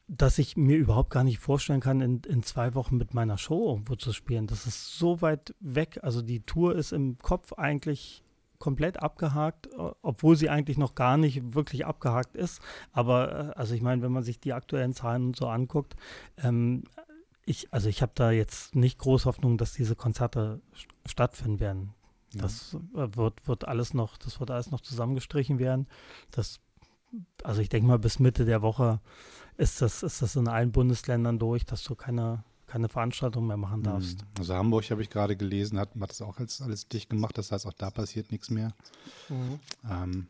[0.08, 3.70] dass ich mir überhaupt gar nicht vorstellen kann, in, in zwei Wochen mit meiner Show
[3.70, 4.48] irgendwo zu spielen.
[4.48, 6.00] Das ist so weit weg.
[6.02, 8.24] Also die Tour ist im Kopf eigentlich
[8.64, 9.68] komplett abgehakt,
[10.02, 12.62] obwohl sie eigentlich noch gar nicht wirklich abgehakt ist.
[12.94, 15.98] Aber äh, also ich meine, wenn man sich die aktuellen Zahlen und so anguckt,
[16.38, 16.86] ähm,
[17.46, 20.62] ich, also ich habe da jetzt nicht groß Hoffnung, dass diese Konzerte
[21.06, 21.94] stattfinden werden.
[22.34, 23.04] Das ja.
[23.04, 25.88] Äh, wird, wird alles noch, das wird alles noch zusammengestrichen werden.
[26.32, 26.62] Das,
[27.44, 29.02] also ich denke mal, bis Mitte der Woche
[29.58, 33.84] ist das, ist das in allen Bundesländern durch, dass du keine, keine Veranstaltung mehr machen
[33.84, 34.22] darfst.
[34.22, 34.28] Hm.
[34.40, 37.52] Also Hamburg habe ich gerade gelesen, hat, hat das auch als alles dicht gemacht, das
[37.52, 38.74] heißt auch da passiert nichts mehr.
[39.30, 39.60] Mhm.
[39.88, 40.28] Ähm,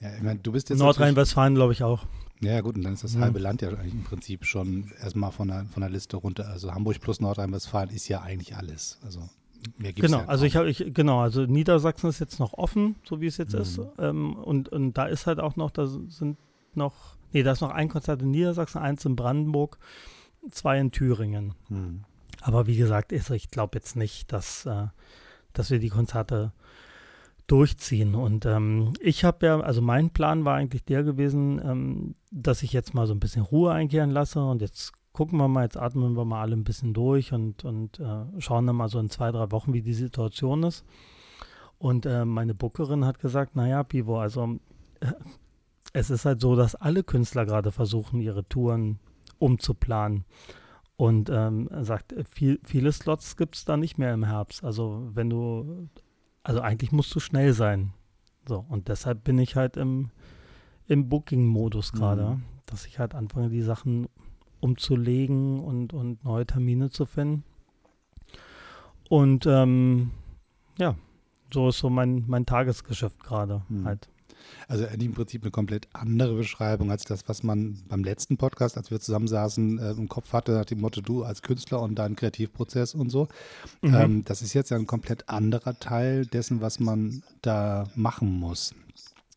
[0.00, 2.04] ja, ich meine, du bist jetzt Nordrhein-Westfalen, glaube ich, auch.
[2.40, 3.20] Ja, gut, und dann ist das mhm.
[3.20, 6.48] halbe Land ja eigentlich im Prinzip schon erstmal von der, von der Liste runter.
[6.48, 8.98] Also Hamburg plus Nordrhein-Westfalen ist ja eigentlich alles.
[9.04, 9.20] Also
[9.76, 12.96] mehr gibt's genau, ja also ich habe ich genau, also Niedersachsen ist jetzt noch offen,
[13.04, 13.60] so wie es jetzt mhm.
[13.60, 13.80] ist.
[14.00, 16.38] Ähm, und, und da ist halt auch noch, da sind
[16.74, 19.78] noch, nee, da ist noch ein Konzert in Niedersachsen, eins in Brandenburg,
[20.50, 21.54] zwei in Thüringen.
[21.68, 22.04] Mhm.
[22.40, 24.86] Aber wie gesagt, ich glaube jetzt nicht, dass, äh,
[25.52, 26.52] dass wir die Konzerte
[27.48, 28.14] durchziehen.
[28.14, 32.72] Und ähm, ich habe ja, also mein Plan war eigentlich der gewesen, ähm, dass ich
[32.72, 36.16] jetzt mal so ein bisschen Ruhe einkehren lasse und jetzt gucken wir mal, jetzt atmen
[36.16, 39.32] wir mal alle ein bisschen durch und, und äh, schauen dann mal so in zwei,
[39.32, 40.84] drei Wochen, wie die Situation ist.
[41.78, 44.58] Und äh, meine Bookerin hat gesagt, naja, Pivo, also
[45.00, 45.12] äh,
[45.92, 49.00] es ist halt so, dass alle Künstler gerade versuchen, ihre Touren
[49.38, 50.24] umzuplanen.
[50.96, 54.64] Und ähm, sagt, viel, viele Slots gibt es da nicht mehr im Herbst.
[54.64, 55.88] Also wenn du
[56.48, 57.92] also eigentlich musst du schnell sein.
[58.46, 60.10] So, und deshalb bin ich halt im,
[60.86, 62.42] im Booking-Modus gerade, mhm.
[62.64, 64.08] dass ich halt anfange, die Sachen
[64.60, 67.44] umzulegen und, und neue Termine zu finden.
[69.10, 70.12] Und ähm,
[70.78, 70.96] ja,
[71.52, 73.84] so ist so mein, mein Tagesgeschäft gerade mhm.
[73.84, 74.08] halt.
[74.66, 78.90] Also im Prinzip eine komplett andere Beschreibung als das, was man beim letzten Podcast, als
[78.90, 82.94] wir zusammensaßen, äh, im Kopf hatte, nach dem Motto, du als Künstler und dein Kreativprozess
[82.94, 83.28] und so.
[83.82, 83.94] Mhm.
[83.94, 88.74] Ähm, das ist jetzt ja ein komplett anderer Teil dessen, was man da machen muss.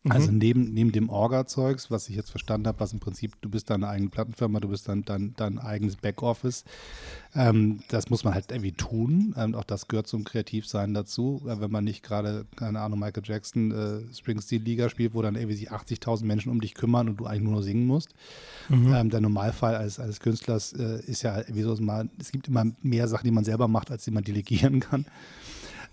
[0.08, 0.38] Also mhm.
[0.38, 3.88] neben, neben dem Orga-Zeugs, was ich jetzt verstanden habe, was im Prinzip, du bist deine
[3.88, 6.64] eigene Plattenfirma, du bist dein, dein, dein eigenes Backoffice,
[7.36, 9.32] ähm, das muss man halt irgendwie tun.
[9.38, 11.42] Ähm, auch das gehört zum Kreativsein dazu.
[11.46, 15.56] Äh, wenn man nicht gerade, keine Ahnung, Michael Jackson, äh, Springsteen-Liga spielt, wo dann irgendwie
[15.56, 18.12] sich 80.000 Menschen um dich kümmern und du eigentlich nur noch singen musst.
[18.68, 18.92] Mhm.
[18.92, 22.64] Ähm, der Normalfall als, als Künstlers äh, ist ja, wie so mal, es gibt immer
[22.82, 25.06] mehr Sachen, die man selber macht, als die man delegieren kann.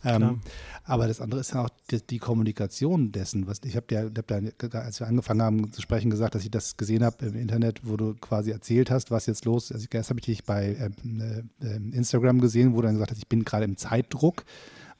[0.04, 0.42] Ähm,
[0.86, 3.48] aber das andere ist ja auch die, die Kommunikation dessen.
[3.48, 6.52] Was, ich habe ja, hab ja, als wir angefangen haben zu sprechen, gesagt, dass ich
[6.52, 9.76] das gesehen habe im Internet, wo du quasi erzählt hast, was jetzt los ist.
[9.76, 13.18] Also erst habe ich dich bei ähm, äh, Instagram gesehen, wo du dann gesagt hast,
[13.18, 14.46] ich bin gerade im Zeitdruck,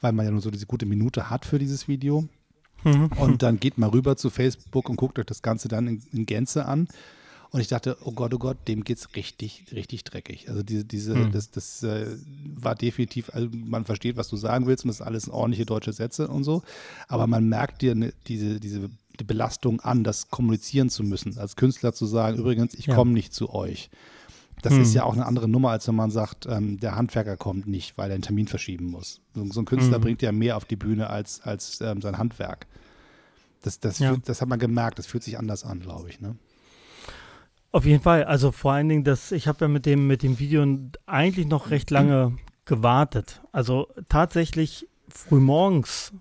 [0.02, 2.26] weil man ja nur so diese gute Minute hat für dieses Video.
[2.84, 3.10] Mhm.
[3.18, 6.26] Und dann geht mal rüber zu Facebook und guckt euch das Ganze dann in, in
[6.26, 6.88] Gänze an.
[7.52, 10.50] Und ich dachte, oh Gott, oh Gott, dem geht's richtig, richtig dreckig.
[10.50, 11.32] Also diese, diese, hm.
[11.32, 12.06] das, das äh,
[12.56, 15.92] war definitiv, also man versteht, was du sagen willst und das ist alles ordentliche deutsche
[15.92, 16.62] Sätze und so.
[17.08, 21.56] Aber man merkt dir ne, diese, diese die Belastung an, das kommunizieren zu müssen, als
[21.56, 22.96] Künstler zu sagen, übrigens, ich ja.
[22.96, 23.90] komme nicht zu euch.
[24.62, 24.82] Das hm.
[24.82, 27.98] ist ja auch eine andere Nummer, als wenn man sagt, ähm, der Handwerker kommt nicht,
[27.98, 29.22] weil er einen Termin verschieben muss.
[29.34, 30.02] So, so ein Künstler hm.
[30.02, 32.68] bringt ja mehr auf die Bühne als, als ähm, sein Handwerk.
[33.62, 34.12] Das, das, ja.
[34.12, 36.20] fühlt, das hat man gemerkt, das fühlt sich anders an, glaube ich.
[36.22, 36.36] Ne?
[37.72, 38.24] Auf jeden Fall.
[38.24, 40.66] Also vor allen Dingen, das, ich habe ja mit dem, mit dem Video
[41.06, 43.42] eigentlich noch recht lange gewartet.
[43.52, 46.14] Also tatsächlich frühmorgens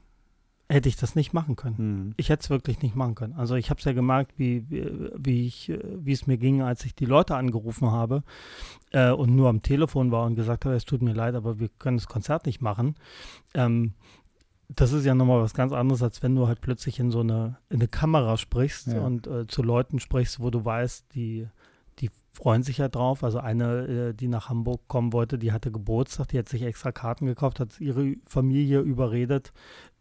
[0.70, 1.76] hätte ich das nicht machen können.
[1.78, 2.14] Mhm.
[2.18, 3.32] Ich hätte es wirklich nicht machen können.
[3.34, 6.84] Also ich habe es ja gemerkt, wie, wie, wie, ich, wie es mir ging, als
[6.84, 8.22] ich die Leute angerufen habe
[8.90, 11.68] äh, und nur am Telefon war und gesagt habe, es tut mir leid, aber wir
[11.78, 12.96] können das Konzert nicht machen.
[13.54, 13.94] Ähm,
[14.68, 17.57] das ist ja nochmal was ganz anderes, als wenn du halt plötzlich in so eine,
[17.70, 19.00] in eine Kamera sprichst ja.
[19.00, 21.48] und äh, zu Leuten sprichst, wo du weißt, die,
[22.00, 23.24] die freuen sich ja drauf.
[23.24, 26.92] Also eine, äh, die nach Hamburg kommen wollte, die hatte Geburtstag, die hat sich extra
[26.92, 29.52] Karten gekauft, hat ihre Familie überredet,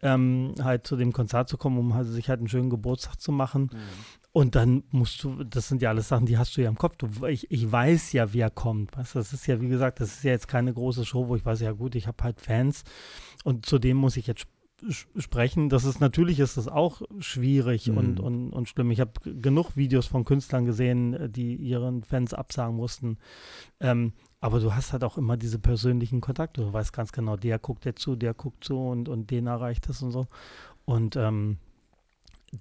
[0.01, 3.32] ähm, halt zu dem Konzert zu kommen, um halt, sich halt einen schönen Geburtstag zu
[3.32, 3.69] machen.
[3.71, 3.77] Mhm.
[4.34, 6.97] Und dann musst du, das sind ja alles Sachen, die hast du ja im Kopf.
[6.97, 8.95] Du, ich, ich weiß ja, wer kommt.
[8.95, 9.15] Weißt?
[9.15, 11.62] Das ist ja, wie gesagt, das ist ja jetzt keine große Show, wo ich weiß,
[11.62, 12.84] ja gut, ich habe halt Fans
[13.45, 14.57] und zu dem muss ich jetzt sprechen.
[15.70, 17.98] Das ist natürlich ist das auch schwierig mhm.
[17.98, 18.92] und, und, und schlimm.
[18.92, 23.18] Ich habe genug Videos von Künstlern gesehen, äh, die ihren Fans absagen mussten.
[23.80, 26.62] Ähm, aber du hast halt auch immer diese persönlichen Kontakte.
[26.62, 29.90] Du weißt ganz genau, der guckt jetzt zu, der guckt zu und, und den erreicht
[29.90, 30.28] das und so.
[30.86, 31.58] Und ähm,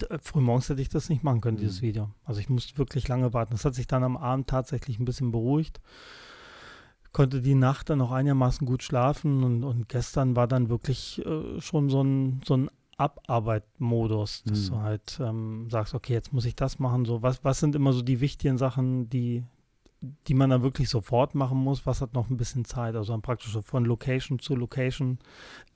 [0.09, 1.61] äh, frühmorgens hätte ich das nicht machen können, mhm.
[1.61, 2.11] dieses Video.
[2.25, 3.53] Also ich musste wirklich lange warten.
[3.53, 5.81] Das hat sich dann am Abend tatsächlich ein bisschen beruhigt
[7.17, 11.59] konnte die Nacht dann noch einigermaßen gut schlafen und, und gestern war dann wirklich äh,
[11.63, 14.75] schon so ein, so ein Abarbeitmodus, dass mhm.
[14.75, 17.07] du halt ähm, sagst, okay, jetzt muss ich das machen.
[17.07, 19.45] So, was, was sind immer so die wichtigen Sachen, die,
[20.27, 23.23] die man dann wirklich sofort machen muss, was hat noch ein bisschen Zeit, also dann
[23.23, 25.19] praktisch so von Location zu Location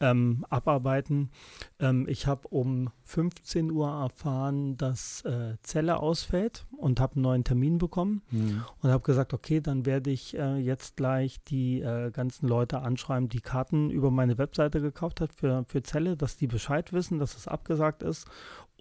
[0.01, 1.31] ähm, abarbeiten.
[1.79, 7.45] Ähm, ich habe um 15 Uhr erfahren, dass äh, Zelle ausfällt und habe einen neuen
[7.45, 8.65] Termin bekommen mhm.
[8.83, 13.29] und habe gesagt, okay, dann werde ich äh, jetzt gleich die äh, ganzen Leute anschreiben,
[13.29, 17.37] die Karten über meine Webseite gekauft hat für, für Zelle, dass die Bescheid wissen, dass
[17.37, 18.27] es abgesagt ist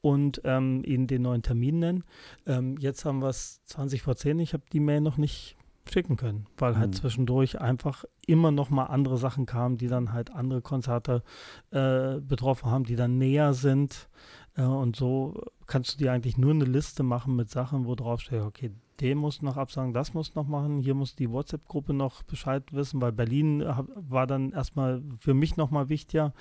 [0.02, 2.04] und ähm, ihnen den neuen Termin nennen.
[2.46, 4.40] Ähm, jetzt haben wir es 20 vor 10.
[4.40, 5.58] Ich habe die Mail noch nicht
[5.92, 6.94] schicken können, weil halt mhm.
[6.94, 11.24] zwischendurch einfach immer noch mal andere Sachen kamen, die dann halt andere Konzerte
[11.72, 14.10] äh, betroffen haben, die dann näher sind.
[14.56, 18.22] Äh, und so kannst du dir eigentlich nur eine Liste machen mit Sachen, wo drauf
[18.22, 22.24] steht, okay, den muss noch absagen, das muss noch machen, hier muss die WhatsApp-Gruppe noch
[22.24, 23.64] Bescheid wissen, weil Berlin
[23.96, 26.34] war dann erstmal für mich noch mal wichtiger.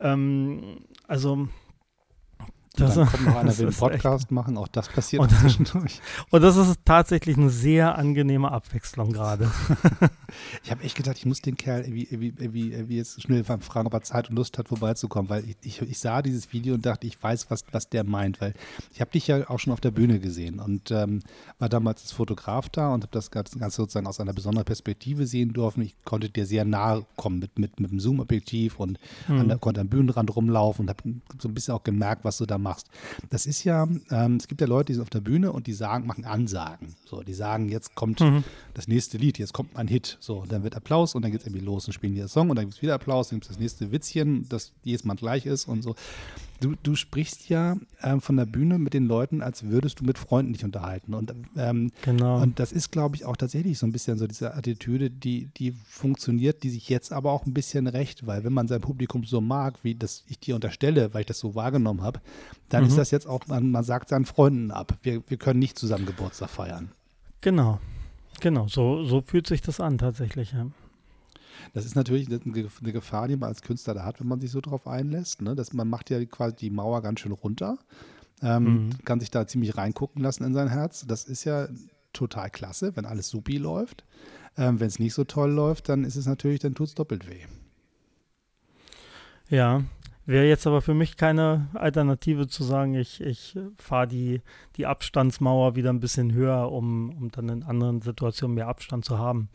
[0.00, 1.48] Ähm, also
[2.76, 6.00] das, dann kommt noch einer, will einen Podcast machen, auch das passiert und, zwischendurch.
[6.30, 9.50] Und das ist tatsächlich eine sehr angenehme Abwechslung gerade.
[10.64, 13.94] ich habe echt gedacht, ich muss den Kerl irgendwie, irgendwie, irgendwie, jetzt schnell fragen, ob
[13.94, 17.06] er Zeit und Lust hat, vorbeizukommen, weil ich, ich, ich, sah dieses Video und dachte,
[17.06, 18.54] ich weiß, was, was der meint, weil
[18.92, 21.20] ich habe dich ja auch schon auf der Bühne gesehen und ähm,
[21.58, 25.52] war damals als Fotograf da und habe das Ganze sozusagen aus einer besonderen Perspektive sehen
[25.52, 25.82] dürfen.
[25.82, 29.40] Ich konnte dir sehr nahe kommen mit, mit, mit dem Zoom-Objektiv und hm.
[29.40, 31.02] an der, konnte am Bühnenrand rumlaufen und habe
[31.38, 32.88] so ein bisschen auch gemerkt, was du da machst.
[33.30, 35.72] Das ist ja, ähm, es gibt ja Leute, die sind auf der Bühne und die
[35.72, 36.94] sagen, machen Ansagen.
[37.04, 38.44] So, die sagen, jetzt kommt mhm.
[38.74, 40.16] das nächste Lied, jetzt kommt ein Hit.
[40.20, 42.56] So, dann wird Applaus und dann geht es irgendwie los und spielen die Song und
[42.56, 45.46] dann gibt es wieder Applaus, dann gibt es das nächste Witzchen, das jedes Mal gleich
[45.46, 45.94] ist und so.
[46.62, 50.16] Du, du sprichst ja ähm, von der Bühne mit den Leuten, als würdest du mit
[50.16, 51.12] Freunden dich unterhalten.
[51.12, 52.40] Und, ähm, genau.
[52.40, 55.72] und das ist, glaube ich, auch tatsächlich so ein bisschen so diese Attitüde, die, die
[55.72, 59.40] funktioniert, die sich jetzt aber auch ein bisschen recht, weil wenn man sein Publikum so
[59.40, 62.20] mag, wie das ich dir unterstelle, weil ich das so wahrgenommen habe,
[62.68, 62.90] dann mhm.
[62.90, 64.96] ist das jetzt auch, man, man sagt seinen Freunden ab.
[65.02, 66.92] Wir, wir können nicht zusammen Geburtstag feiern.
[67.40, 67.80] Genau.
[68.40, 70.52] Genau, so, so fühlt sich das an tatsächlich.
[70.52, 70.66] Ja.
[71.74, 74.60] Das ist natürlich eine Gefahr, die man als Künstler da hat, wenn man sich so
[74.60, 75.42] drauf einlässt.
[75.42, 75.54] Ne?
[75.54, 77.78] Dass man macht ja quasi die Mauer ganz schön runter,
[78.42, 79.04] ähm, mhm.
[79.04, 81.04] kann sich da ziemlich reingucken lassen in sein Herz.
[81.06, 81.68] Das ist ja
[82.12, 84.04] total klasse, wenn alles supi läuft.
[84.56, 87.28] Ähm, wenn es nicht so toll läuft, dann ist es natürlich, dann tut es doppelt
[87.28, 87.46] weh.
[89.48, 89.82] Ja,
[90.32, 94.40] Wäre jetzt aber für mich keine Alternative zu sagen, ich, ich fahre die,
[94.76, 99.18] die Abstandsmauer wieder ein bisschen höher, um, um dann in anderen Situationen mehr Abstand zu
[99.18, 99.50] haben.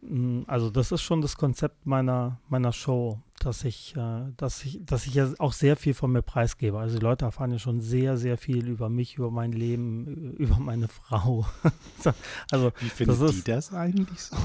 [0.00, 4.80] Mm, also das ist schon das Konzept meiner, meiner Show, dass ich, äh, dass ich,
[4.86, 6.78] dass ich ja auch sehr viel von mir preisgebe.
[6.78, 10.58] Also die Leute erfahren ja schon sehr, sehr viel über mich, über mein Leben, über
[10.58, 11.44] meine Frau.
[12.50, 14.36] also, Wie findet das ist, die das eigentlich so?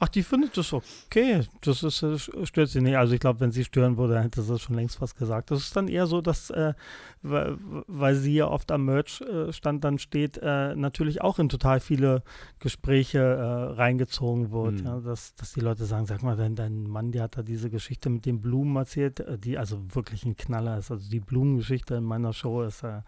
[0.00, 1.42] Ach, die findet das okay.
[1.60, 2.96] Das ist, das äh, stört sie nicht.
[2.96, 5.50] Also ich glaube, wenn sie stören würde, hätte sie schon längst was gesagt.
[5.50, 6.74] Das ist dann eher so, dass, äh,
[7.22, 12.22] weil sie ja oft am Merch-Stand dann steht, äh, natürlich auch in total viele
[12.60, 14.74] Gespräche äh, reingezogen wird.
[14.74, 14.86] Mhm.
[14.86, 17.68] Ja, dass, dass die Leute sagen, sag mal, dein, dein Mann, der hat da diese
[17.68, 20.92] Geschichte mit den Blumen erzählt, äh, die also wirklich ein Knaller ist.
[20.92, 23.00] Also die Blumengeschichte in meiner Show ist äh,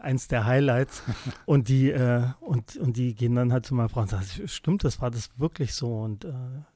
[0.00, 1.02] eins der Highlights.
[1.44, 1.92] und die,
[2.40, 5.30] und, und die gehen dann halt zu meiner Frau und sagen, stimmt, das war das
[5.38, 6.05] wirklich so?
[6.06, 6.32] Und äh,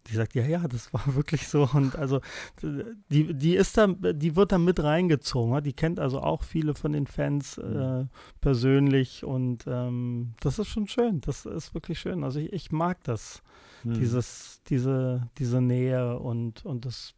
[0.08, 1.68] die sagt, ja, ja, das war wirklich so.
[1.72, 2.20] Und also
[2.62, 5.62] die, die ist da, die wird da mit reingezogen.
[5.62, 7.64] Die kennt also auch viele von den Fans äh,
[8.02, 8.08] mhm.
[8.40, 11.20] persönlich und ähm, das ist schon schön.
[11.20, 12.24] Das ist wirklich schön.
[12.24, 13.42] Also ich, ich mag das,
[13.84, 13.94] mhm.
[13.94, 17.14] dieses, diese, diese Nähe und, und das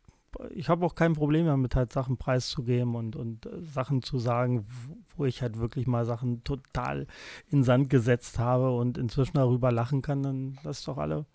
[0.54, 4.66] ich habe auch kein Problem damit, halt Sachen preiszugeben und, und äh, Sachen zu sagen,
[5.16, 7.06] wo ich halt wirklich mal Sachen total
[7.50, 11.26] in Sand gesetzt habe und inzwischen darüber lachen kann, dann lass doch alle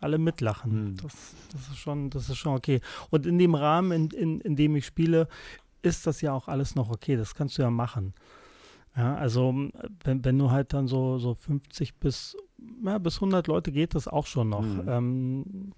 [0.00, 0.70] alle mitlachen.
[0.70, 0.96] Hm.
[1.02, 2.80] Das, das, ist schon, das ist schon okay.
[3.10, 5.28] Und in dem Rahmen, in, in, in dem ich spiele,
[5.82, 7.16] ist das ja auch alles noch okay.
[7.16, 8.14] Das kannst du ja machen.
[8.96, 9.54] Ja, also
[10.02, 12.36] wenn, wenn du halt dann so, so 50 bis,
[12.84, 14.62] ja, bis 100 Leute geht das auch schon noch.
[14.62, 14.84] Mhm.
[14.88, 15.72] Ähm,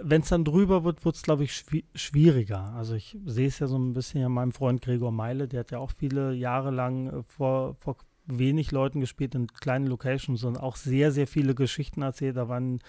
[0.00, 2.72] wenn es dann drüber wird, wird es, glaube ich, schwi schwieriger.
[2.76, 5.72] Also ich sehe es ja so ein bisschen an meinem Freund Gregor Meile, der hat
[5.72, 7.96] ja auch viele Jahre lang äh, vor, vor
[8.26, 12.36] wenig Leuten gespielt in kleinen Locations und auch sehr, sehr viele Geschichten erzählt.
[12.36, 12.80] Da waren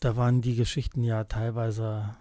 [0.00, 2.16] da waren die Geschichten ja teilweise,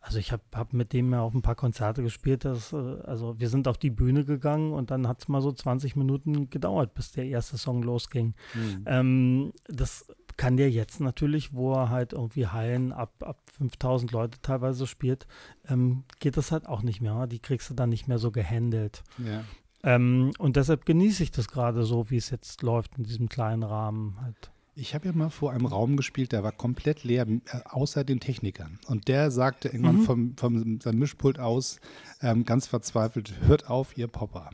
[0.00, 2.44] also ich habe hab mit dem ja auch ein paar Konzerte gespielt.
[2.44, 5.52] Das, äh, also wir sind auf die Bühne gegangen und dann hat es mal so
[5.52, 8.34] 20 Minuten gedauert, bis der erste Song losging.
[8.54, 8.84] Mhm.
[8.86, 10.06] Ähm, das
[10.36, 15.26] kann der jetzt natürlich, wo er halt irgendwie Hallen ab, ab 5000 Leute teilweise spielt,
[15.68, 17.26] ähm, geht das halt auch nicht mehr.
[17.26, 19.02] Die kriegst du dann nicht mehr so gehandelt.
[19.18, 19.44] Ja.
[19.82, 23.62] Ähm, und deshalb genieße ich das gerade so, wie es jetzt läuft in diesem kleinen
[23.62, 24.50] Rahmen halt.
[24.80, 27.38] Ich habe ja mal vor einem Raum gespielt, der war komplett leer, äh,
[27.68, 28.78] außer den Technikern.
[28.86, 30.04] Und der sagte irgendwann mhm.
[30.04, 31.80] vom, vom seinem Mischpult aus
[32.22, 34.48] ähm, ganz verzweifelt: Hört auf, ihr Popper.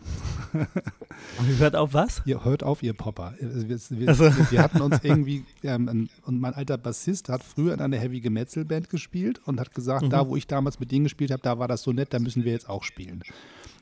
[1.58, 2.22] hört auf was?
[2.24, 3.34] Ihr hört auf, ihr Popper.
[3.38, 4.24] Wir, wir, also.
[4.50, 8.64] wir hatten uns irgendwie, ähm, und mein alter Bassist hat früher in einer Heavy Gemetzel
[8.64, 10.10] Band gespielt und hat gesagt: mhm.
[10.10, 12.42] Da, wo ich damals mit denen gespielt habe, da war das so nett, da müssen
[12.42, 13.22] wir jetzt auch spielen.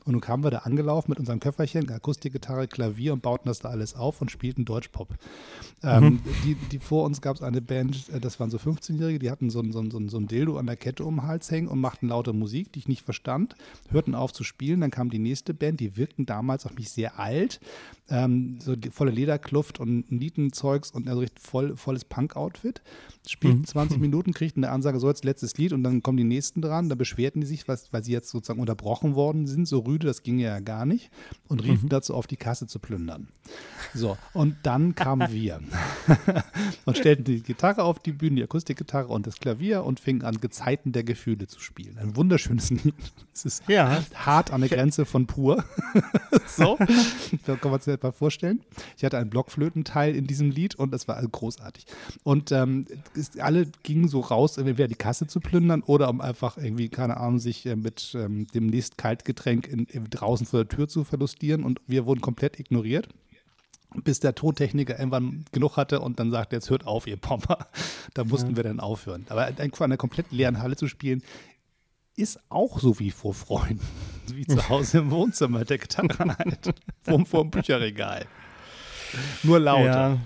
[0.05, 3.69] Und nun kamen wir da angelaufen mit unserem Köfferchen, Akustikgitarre, Klavier und bauten das da
[3.69, 5.09] alles auf und spielten Deutschpop.
[5.83, 6.19] Ähm, mhm.
[6.43, 9.49] die, die vor uns gab es eine Band, äh, das waren so 15-Jährige, die hatten
[9.49, 11.79] so ein, so, ein, so ein Dildo an der Kette um den Hals hängen und
[11.79, 13.55] machten laute Musik, die ich nicht verstand,
[13.89, 14.81] hörten auf zu spielen.
[14.81, 17.59] Dann kam die nächste Band, die wirkten damals auf mich sehr alt,
[18.09, 22.83] ähm, so volle Lederkluft und Nietenzeugs und also richtig voll, volles Punk-Outfit.
[23.29, 23.65] Spielten mhm.
[23.65, 26.89] 20 Minuten, kriegten eine Ansage, so jetzt letztes Lied und dann kommen die nächsten dran.
[26.89, 30.23] Da beschwerten die sich, was, weil sie jetzt sozusagen unterbrochen worden sind, so rüde, das
[30.23, 31.09] ging ja gar nicht,
[31.47, 31.89] und riefen mhm.
[31.89, 33.27] dazu auf, die Kasse zu plündern.
[33.93, 35.61] So, und dann kamen wir
[36.85, 40.39] und stellten die Gitarre auf die Bühne, die Akustikgitarre und das Klavier und fingen an,
[40.39, 41.97] Gezeiten der Gefühle zu spielen.
[41.97, 42.95] Ein wunderschönes Lied.
[43.33, 44.03] Es ist ja.
[44.13, 45.63] hart an der Grenze von pur.
[46.47, 46.77] so,
[47.45, 48.61] da kann man sich mal vorstellen.
[48.97, 51.85] Ich hatte einen Blockflötenteil in diesem Lied und das war großartig.
[52.23, 52.85] Und ähm,
[53.17, 57.17] ist, alle gingen so raus, entweder die Kasse zu plündern oder um einfach irgendwie, keine
[57.17, 61.03] Ahnung, sich äh, mit ähm, dem nächsten Kaltgetränk in, in, draußen vor der Tür zu
[61.03, 63.09] verlustieren und wir wurden komplett ignoriert
[64.03, 67.67] bis der Tontechniker irgendwann genug hatte und dann sagte, jetzt hört auf, ihr Pommer.
[68.13, 68.55] Da mussten ja.
[68.57, 69.25] wir dann aufhören.
[69.27, 71.21] Aber einfach in einer komplett leeren Halle zu spielen,
[72.15, 73.85] ist auch so wie vor Freunden.
[74.33, 76.73] Wie zu Hause im Wohnzimmer der Gitarre halt.
[77.03, 78.25] vor, vor dem Bücherregal.
[79.43, 79.83] Nur lauter.
[79.85, 80.17] Ja,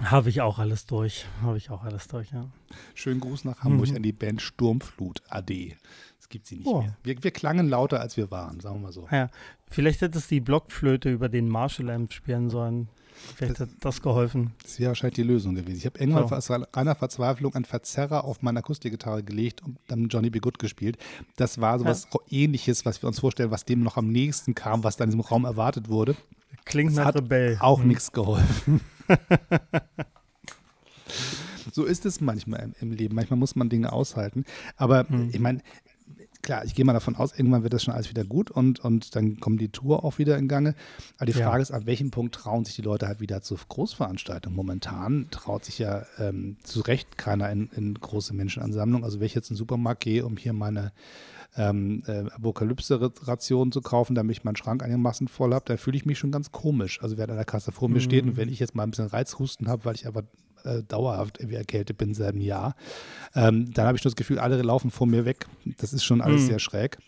[0.00, 1.26] Habe ich auch alles durch.
[1.42, 2.48] Habe ich auch alles durch, ja.
[2.94, 3.96] Schönen Gruß nach Hamburg mhm.
[3.96, 5.76] an die Band Sturmflut AD.
[6.18, 6.82] Es gibt sie nicht oh.
[6.82, 6.96] mehr.
[7.02, 9.06] Wir, wir, klangen lauter, als wir waren, sagen wir mal so.
[9.10, 9.28] Ja,
[9.68, 12.88] vielleicht hättest du die Blockflöte über den Marshall-Amp spielen sollen.
[13.36, 14.52] Vielleicht hat das geholfen.
[14.62, 15.76] Das wäre wahrscheinlich die Lösung gewesen.
[15.76, 16.34] Ich habe irgendwann so.
[16.34, 20.38] aus reiner Verzweiflung einen Verzerrer auf meine Akustikgitarre gelegt und dann Johnny B.
[20.38, 20.96] Good gespielt.
[21.36, 22.20] Das war so was ja.
[22.30, 25.20] ähnliches, was wir uns vorstellen, was dem noch am nächsten kam, was dann in diesem
[25.20, 26.16] Raum erwartet wurde.
[26.64, 27.58] Klingt nach Rebell.
[27.60, 27.88] Auch hm.
[27.88, 28.80] nichts geholfen.
[31.72, 33.14] so ist es manchmal im, im, Leben.
[33.14, 34.44] Manchmal muss man Dinge aushalten.
[34.76, 35.30] Aber hm.
[35.32, 35.62] ich meine,
[36.42, 39.14] klar, ich gehe mal davon aus, irgendwann wird das schon alles wieder gut und, und
[39.14, 40.74] dann kommt die Tour auch wieder in Gange.
[41.16, 41.62] Aber die Frage ja.
[41.62, 44.56] ist, an welchem Punkt trauen sich die Leute halt wieder zu Großveranstaltungen?
[44.56, 49.04] Momentan traut sich ja ähm, zu Recht keiner in, in große Menschenansammlungen.
[49.04, 50.92] Also wenn ich jetzt in den Supermarkt gehe, um hier meine
[51.56, 56.06] ähm, äh, Apokalypse-Ration zu kaufen, damit ich meinen Schrank einigermaßen voll habe, da fühle ich
[56.06, 57.02] mich schon ganz komisch.
[57.02, 58.00] Also wer an der Kasse vor mir mhm.
[58.00, 60.22] steht und wenn ich jetzt mal ein bisschen Reizhusten habe, weil ich aber
[60.64, 62.74] äh, dauerhaft irgendwie erkältet bin seit einem Jahr,
[63.34, 65.46] ähm, dann habe ich das Gefühl, alle laufen vor mir weg.
[65.78, 66.46] Das ist schon alles mhm.
[66.46, 66.98] sehr schräg.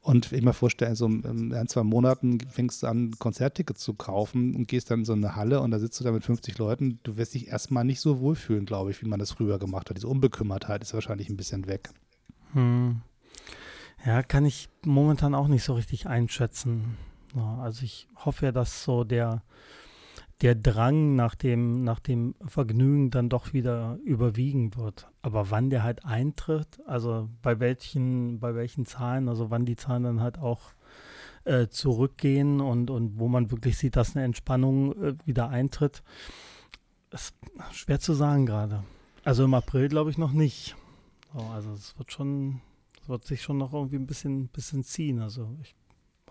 [0.00, 4.54] Und ich mir vorstellen, so in ein, zwei Monaten fängst du an, Konzerttickets zu kaufen
[4.54, 7.00] und gehst dann in so eine Halle und da sitzt du da mit 50 Leuten.
[7.02, 9.96] Du wirst dich erstmal nicht so wohlfühlen, glaube ich, wie man das früher gemacht hat.
[9.96, 11.90] Diese Unbekümmertheit ist wahrscheinlich ein bisschen weg.
[12.52, 13.02] Hm.
[14.04, 16.96] Ja, kann ich momentan auch nicht so richtig einschätzen.
[17.34, 19.42] Ja, also ich hoffe ja, dass so der,
[20.40, 25.08] der Drang nach dem, nach dem Vergnügen dann doch wieder überwiegen wird.
[25.22, 30.04] Aber wann der halt eintritt, also bei welchen, bei welchen Zahlen, also wann die Zahlen
[30.04, 30.72] dann halt auch
[31.44, 36.02] äh, zurückgehen und, und wo man wirklich sieht, dass eine Entspannung äh, wieder eintritt,
[37.10, 37.34] ist
[37.72, 38.84] schwer zu sagen gerade.
[39.24, 40.76] Also im April glaube ich noch nicht.
[41.32, 42.60] So, also es wird schon,
[43.08, 45.20] wird sich schon noch irgendwie ein bisschen, bisschen ziehen.
[45.20, 45.74] Also ich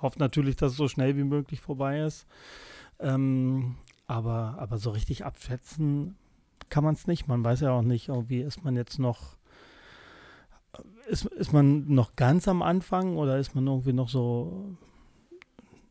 [0.01, 2.27] hoffe natürlich, dass es so schnell wie möglich vorbei ist.
[2.99, 3.75] Ähm,
[4.07, 6.15] aber, aber so richtig abschätzen
[6.69, 7.27] kann man es nicht.
[7.27, 9.37] Man weiß ja auch nicht, irgendwie ist man jetzt noch,
[11.09, 14.77] ist, ist man noch ganz am Anfang oder ist man irgendwie noch so,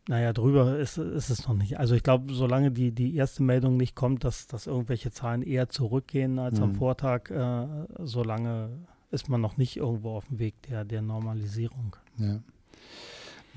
[0.08, 1.78] naja, drüber ist, ist es noch nicht.
[1.78, 5.68] Also ich glaube, solange die, die erste Meldung nicht kommt, dass, dass irgendwelche Zahlen eher
[5.68, 6.64] zurückgehen als mhm.
[6.64, 7.66] am Vortag, äh,
[7.98, 11.96] solange ist man noch nicht irgendwo auf dem Weg der, der Normalisierung.
[12.18, 12.40] Ja.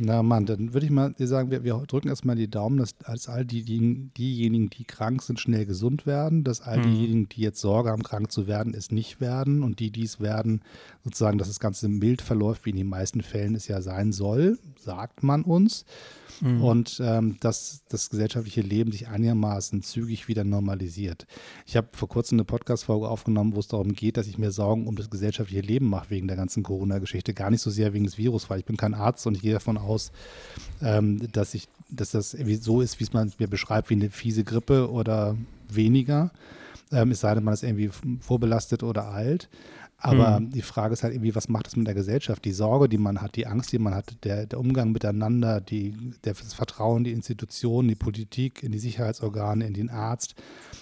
[0.02, 3.28] Na Mann, dann würde ich mal sagen, wir, wir drücken erstmal die Daumen, dass, dass
[3.28, 6.84] all die, die, diejenigen, die krank sind, schnell gesund werden, dass all hm.
[6.84, 10.22] diejenigen, die jetzt Sorge haben, krank zu werden, es nicht werden und die, die es
[10.22, 10.62] werden,
[11.04, 14.58] sozusagen, dass das Ganze mild verläuft, wie in den meisten Fällen es ja sein soll,
[14.78, 15.84] sagt man uns
[16.42, 16.63] mhm.
[16.63, 21.26] und ähm, dass das gesellschaftliche Leben sich einigermaßen zügig wieder normalisiert.
[21.65, 24.88] Ich habe vor kurzem eine Podcast-Folge aufgenommen, wo es darum geht, dass ich mir Sorgen
[24.88, 27.34] um das gesellschaftliche Leben mache wegen der ganzen Corona-Geschichte.
[27.34, 29.54] Gar nicht so sehr wegen des Virus, weil ich bin kein Arzt und ich gehe
[29.54, 30.12] davon aus,
[30.82, 34.44] ähm, dass ich, dass das so ist, wie es man mir beschreibt, wie eine fiese
[34.44, 35.36] Grippe oder
[35.69, 36.32] weniger.
[36.92, 37.90] Ähm, es sei denn, man ist irgendwie
[38.21, 39.50] vorbelastet oder alt.
[40.02, 40.52] Aber mhm.
[40.52, 42.45] die Frage ist halt irgendwie, was macht das mit der Gesellschaft?
[42.45, 45.91] Die Sorge, die man hat, die Angst, die man hat, der, der Umgang miteinander, die,
[46.23, 50.35] der, das Vertrauen in die Institutionen, die Politik, in die Sicherheitsorgane, in den Arzt.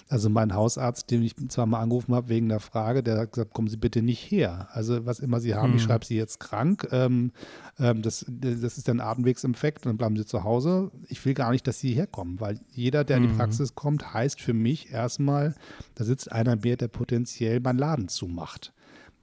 [0.08, 3.54] Also mein Hausarzt, den ich zwar mal angerufen habe wegen der Frage, der hat gesagt,
[3.56, 4.68] kommen Sie bitte nicht her.
[4.72, 5.78] Also was immer Sie haben, mhm.
[5.78, 6.88] ich schreibe Sie jetzt krank.
[6.92, 7.32] Ähm,
[7.80, 10.92] ähm, das, das ist ein Atemwegsinfekt, dann bleiben Sie zu Hause.
[11.08, 13.38] Ich will gar nicht, dass Sie herkommen, weil jeder, der in die mhm.
[13.38, 15.56] Praxis kommt, heißt für mich erstmal,
[15.96, 18.74] da sitzt einer mehr, der potenziell meinen Laden zumacht.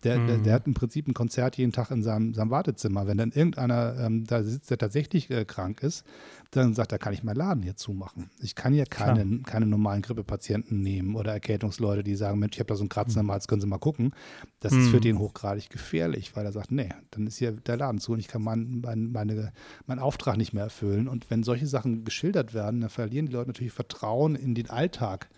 [0.05, 0.27] Der, mhm.
[0.27, 3.07] der, der, hat im Prinzip ein Konzert jeden Tag in seinem, seinem Wartezimmer.
[3.07, 6.05] Wenn dann irgendeiner ähm, da sitzt, der tatsächlich äh, krank ist,
[6.51, 8.31] dann sagt er, kann ich meinen Laden hier zumachen.
[8.41, 12.69] Ich kann ja keine, keine normalen Grippepatienten nehmen oder Erkältungsleute, die sagen, Mensch, ich habe
[12.69, 13.31] da so einen Kratzen mhm.
[13.31, 14.13] am Hals, können Sie mal gucken.
[14.61, 14.81] Das mhm.
[14.81, 15.03] ist für mhm.
[15.03, 18.29] den hochgradig gefährlich, weil er sagt, nee, dann ist hier der Laden zu und ich
[18.29, 19.53] kann mein, mein, meine,
[19.87, 21.09] meinen Auftrag nicht mehr erfüllen.
[21.09, 25.29] Und wenn solche Sachen geschildert werden, dann verlieren die Leute natürlich Vertrauen in den Alltag.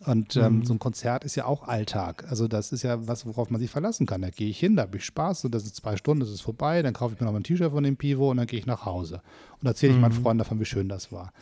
[0.00, 0.64] Und ähm, mhm.
[0.64, 2.26] so ein Konzert ist ja auch Alltag.
[2.28, 4.22] Also das ist ja was, worauf man sich verlassen kann.
[4.22, 6.42] Da gehe ich hin, da habe ich Spaß und das ist zwei Stunden, das ist
[6.42, 6.82] vorbei.
[6.82, 8.84] Dann kaufe ich mir noch ein T-Shirt von dem Pivo und dann gehe ich nach
[8.84, 9.22] Hause.
[9.60, 10.02] Und erzähle ich mhm.
[10.02, 11.32] meinen Freunden davon, wie schön das war.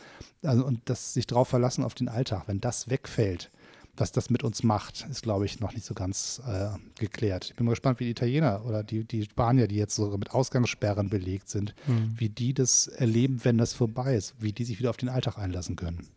[0.43, 3.51] Also und das sich darauf verlassen auf den Alltag, wenn das wegfällt,
[3.95, 7.45] was das mit uns macht, ist, glaube ich, noch nicht so ganz äh, geklärt.
[7.45, 10.31] Ich bin mal gespannt, wie die Italiener oder die, die Spanier, die jetzt so mit
[10.31, 12.13] Ausgangssperren belegt sind, mhm.
[12.15, 15.37] wie die das erleben, wenn das vorbei ist, wie die sich wieder auf den Alltag
[15.37, 16.07] einlassen können.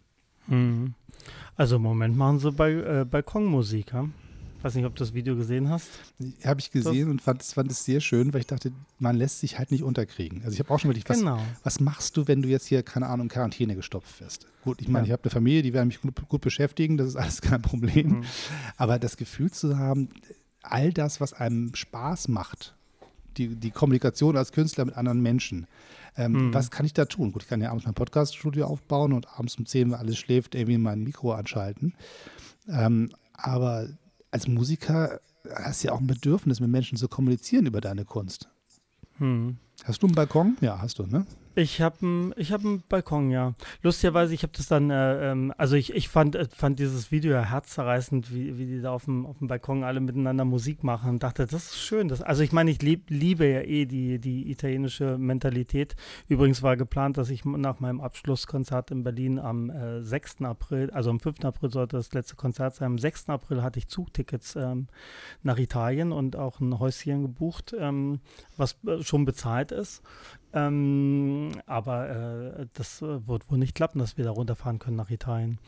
[0.47, 0.95] Mhm.
[1.57, 4.09] Also im Moment machen sie bei äh, Balkonmusik, ja?
[4.63, 5.89] Weiß nicht, ob du das Video gesehen hast.
[6.45, 7.11] Habe ich gesehen das?
[7.11, 10.43] und fand, fand es sehr schön, weil ich dachte, man lässt sich halt nicht unterkriegen.
[10.43, 11.41] Also ich habe auch schon wirklich, was, genau.
[11.63, 14.47] was machst du, wenn du jetzt hier, keine Ahnung, Quarantäne gestopft wirst?
[14.65, 15.07] Gut, ich meine, ja.
[15.07, 18.09] ich habe eine Familie, die werden mich gut, gut, beschäftigen, das ist alles kein Problem.
[18.09, 18.25] Mhm.
[18.77, 20.09] Aber das Gefühl zu haben,
[20.63, 22.75] all das, was einem Spaß macht,
[23.37, 25.67] die, die Kommunikation als Künstler mit anderen Menschen,
[26.17, 26.55] ähm, mhm.
[26.55, 27.33] Was kann ich da tun?
[27.33, 30.55] Gut, ich kann ja abends mein Podcast-Studio aufbauen und abends um 10, wenn alles schläft,
[30.55, 31.95] irgendwie mein Mikro anschalten.
[32.69, 33.89] Ähm, aber
[34.31, 35.21] als Musiker
[35.55, 38.49] hast du ja auch ein Bedürfnis, mit Menschen zu kommunizieren über deine Kunst.
[39.19, 39.59] Mhm.
[39.87, 40.57] Hast du einen Balkon?
[40.61, 41.25] Ja, hast du, ne?
[41.59, 42.61] Ich habe einen hab
[42.91, 43.55] Balkon, ja.
[43.83, 47.33] Lustigerweise, ich habe das dann, äh, ähm, also ich, ich fand, äh, fand dieses Video
[47.33, 51.09] ja herzzerreißend, wie, wie die da auf dem, auf dem Balkon alle miteinander Musik machen
[51.09, 52.09] und dachte, das ist schön.
[52.09, 55.97] Das, also ich meine, ich lieb, liebe ja eh die, die italienische Mentalität.
[56.29, 60.43] Übrigens war geplant, dass ich nach meinem Abschlusskonzert in Berlin am äh, 6.
[60.43, 61.43] April, also am 5.
[61.43, 62.87] April sollte das letzte Konzert sein.
[62.87, 63.31] Am 6.
[63.31, 64.89] April hatte ich Zugtickets ähm,
[65.43, 68.21] nach Italien und auch ein Häuschen gebucht, ähm,
[68.59, 70.03] was äh, schon bezahlt ist.
[70.53, 72.09] Ähm, aber
[72.61, 75.59] äh, das äh, wird wohl nicht klappen, dass wir da runterfahren können nach Italien.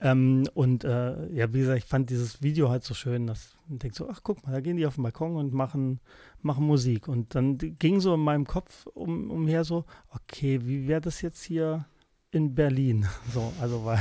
[0.00, 3.78] Ähm, und äh, ja, wie gesagt, ich fand dieses Video halt so schön, dass ich
[3.78, 6.00] denke so, ach guck mal, da gehen die auf den Balkon und machen,
[6.42, 7.08] machen Musik.
[7.08, 11.42] Und dann ging so in meinem Kopf um, umher so, okay, wie wäre das jetzt
[11.42, 11.86] hier
[12.30, 13.06] in Berlin?
[13.32, 14.00] So, also weil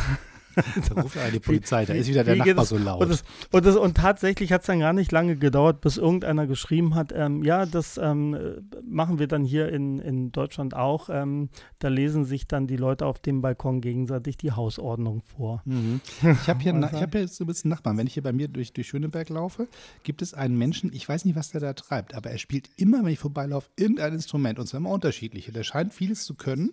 [0.94, 3.02] da ruft einer die Polizei, da ist wieder der Nachbar so laut.
[3.02, 6.48] Und, das, und, das, und tatsächlich hat es dann gar nicht lange gedauert, bis irgendeiner
[6.48, 8.38] geschrieben hat, ähm, ja, das ähm,
[8.84, 11.10] machen wir dann hier in, in Deutschland auch.
[11.12, 15.62] Ähm, da lesen sich dann die Leute auf dem Balkon gegenseitig die Hausordnung vor.
[15.66, 16.02] Mhm.
[16.42, 17.98] Ich habe hier, hab hier so ein bisschen Nachbarn.
[17.98, 19.68] Wenn ich hier bei mir durch, durch Schöneberg laufe,
[20.04, 23.04] gibt es einen Menschen, ich weiß nicht, was der da treibt, aber er spielt immer,
[23.04, 25.52] wenn ich vorbeilaufe, irgendein Instrument und zwar immer unterschiedliche.
[25.52, 26.72] Der scheint vieles zu können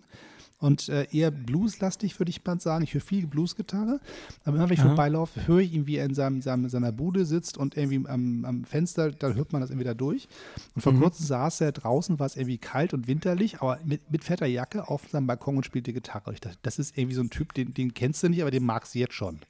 [0.58, 2.84] und äh, eher blueslastig, würde ich mal sagen.
[2.84, 4.00] Ich höre viel Bluesgitarre,
[4.44, 7.26] aber immer wenn ich vorbeilaufe, höre ich ihn, wie er in seinem, seinem, seiner Bude
[7.26, 10.28] sitzt und irgendwie am, am Fenster, dann hört man das irgendwie da durch.
[10.74, 11.00] Und vor mhm.
[11.00, 14.88] kurzem saß er draußen, war es irgendwie kalt und winterlich, aber mit, mit fetter Jacke
[14.88, 16.32] auf seinem Balkon und spielte Gitarre.
[16.32, 18.64] Ich dachte, das ist irgendwie so ein Typ, den, den kennst du nicht, aber den
[18.64, 19.40] magst du jetzt schon.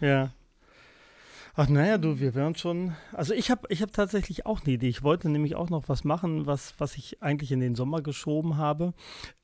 [0.00, 0.30] Ja.
[1.58, 2.94] Ach naja, du, wir werden schon.
[3.12, 4.88] Also ich habe ich hab tatsächlich auch eine Idee.
[4.88, 8.58] Ich wollte nämlich auch noch was machen, was, was ich eigentlich in den Sommer geschoben
[8.58, 8.92] habe.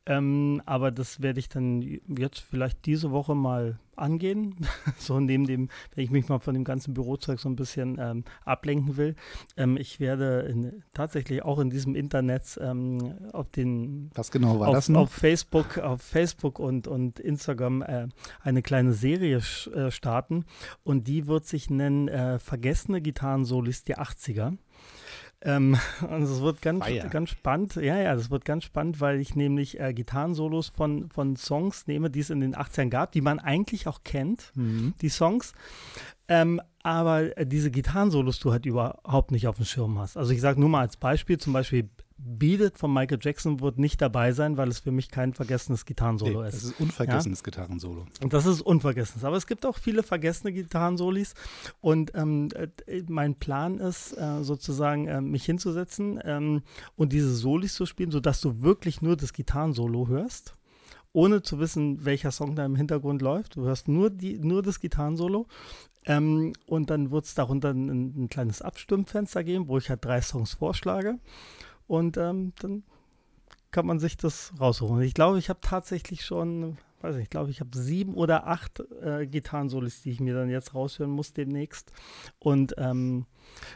[0.07, 4.57] Ähm, aber das werde ich dann jetzt vielleicht diese Woche mal angehen.
[4.99, 8.25] so neben dem, wenn ich mich mal von dem ganzen Bürozeug so ein bisschen ähm,
[8.45, 9.15] ablenken will.
[9.57, 14.69] Ähm, ich werde in, tatsächlich auch in diesem Internet ähm, auf den Was genau war
[14.69, 15.03] auf, das noch?
[15.03, 18.09] auf Facebook, auf Facebook und, und Instagram äh,
[18.41, 20.45] eine kleine Serie äh, starten
[20.83, 24.57] und die wird sich nennen äh, Vergessene Gitarrensolis der 80er.
[25.45, 25.77] Ähm,
[26.09, 27.77] und es wird ganz, ganz spannend.
[27.77, 32.11] Ja, ja, das wird ganz spannend, weil ich nämlich äh, Gitarrensolos von, von Songs nehme,
[32.11, 34.95] die es in den 80ern gab, die man eigentlich auch kennt, mhm.
[35.01, 35.53] die Songs.
[36.29, 40.17] Ähm, aber äh, diese Gitarrensolos du halt überhaupt nicht auf dem Schirm hast.
[40.17, 41.91] Also ich sage nur mal als Beispiel, zum Beispiel
[42.25, 46.43] Beat von Michael Jackson wird nicht dabei sein, weil es für mich kein vergessenes Gitarrensolo
[46.43, 46.55] nee, ist.
[46.55, 47.45] Das ist unvergessenes ja?
[47.45, 48.07] Gitarrensolo.
[48.23, 49.25] Und das ist unvergessenes.
[49.25, 51.35] Aber es gibt auch viele vergessene Gitarrensolis.
[51.81, 56.63] Und ähm, äh, mein Plan ist äh, sozusagen, äh, mich hinzusetzen ähm,
[56.97, 60.55] und diese Solis zu spielen, sodass du wirklich nur das Gitarrensolo hörst
[61.15, 63.57] ohne zu wissen, welcher Song da im Hintergrund läuft.
[63.57, 65.47] Du hörst nur, die, nur das Gitarrensolo
[66.05, 70.21] Ähm, und dann wird es darunter ein, ein, kleines Abstimmfenster geben, wo ich halt drei
[70.21, 71.19] Songs vorschlage.
[71.87, 72.83] Und ähm, dann
[73.71, 75.01] kann man sich das raussuchen.
[75.03, 78.83] Ich glaube, ich habe tatsächlich schon, weiß nicht, ich glaube, ich habe sieben oder acht
[79.03, 81.93] äh, Gitarrensolis, die ich mir dann jetzt raushören muss demnächst.
[82.39, 83.27] Und ähm,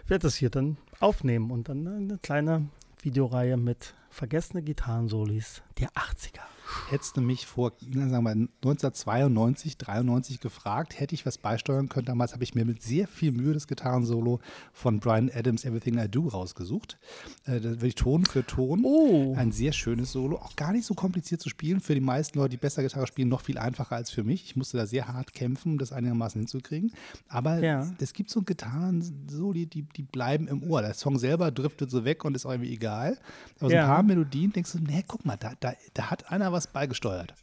[0.06, 2.68] werde das hier dann aufnehmen und dann eine kleine
[3.00, 6.55] Videoreihe mit vergessene Gitarrensolis der 80er.
[6.88, 12.06] Hättest du mich vor, sagen wir mal, 1992, 93 gefragt, hätte ich was beisteuern können.
[12.06, 14.40] Damals habe ich mir mit sehr viel Mühe das Gitarrensolo
[14.72, 16.98] von Brian Adams Everything I Do rausgesucht.
[17.44, 18.82] Äh, das will ich Ton für Ton.
[18.84, 19.34] Oh.
[19.36, 20.36] Ein sehr schönes Solo.
[20.36, 21.80] Auch gar nicht so kompliziert zu spielen.
[21.80, 24.44] Für die meisten Leute, die besser Gitarre spielen, noch viel einfacher als für mich.
[24.44, 26.92] Ich musste da sehr hart kämpfen, um das einigermaßen hinzukriegen.
[27.28, 27.88] Aber ja.
[27.98, 30.82] es gibt so Gitarrensoli, die, die bleiben im Ohr.
[30.82, 33.18] Der Song selber driftet so weg und ist auch irgendwie egal.
[33.60, 33.82] Aber so ja.
[33.82, 37.34] ein paar Melodien denkst du, nee, guck mal, da, da, da hat einer was beigesteuert.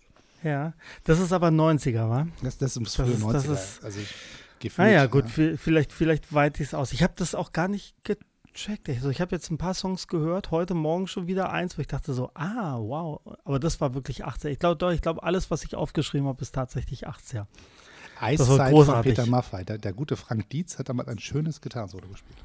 [0.44, 0.74] Ja,
[1.06, 2.28] das ist aber 90er, wa?
[2.42, 3.32] Das, das ist frühe 90er.
[3.32, 4.00] Das ist, also
[4.60, 5.56] gefühlt, ah ja, gut, ja.
[5.58, 6.92] vielleicht, vielleicht weite ich es aus.
[6.92, 8.90] Ich habe das auch gar nicht gecheckt.
[8.90, 11.88] Also ich habe jetzt ein paar Songs gehört, heute Morgen schon wieder eins, wo ich
[11.88, 13.22] dachte so, ah, wow.
[13.46, 14.50] Aber das war wirklich 80er.
[14.50, 17.46] Ich glaube, ich glaube, alles, was ich aufgeschrieben habe, ist tatsächlich 80er.
[18.20, 19.66] Eiszeit von Peter Maffay.
[19.66, 22.38] Der, der, gute Frank Dietz hat damals ein schönes Gitarrensolo gespielt.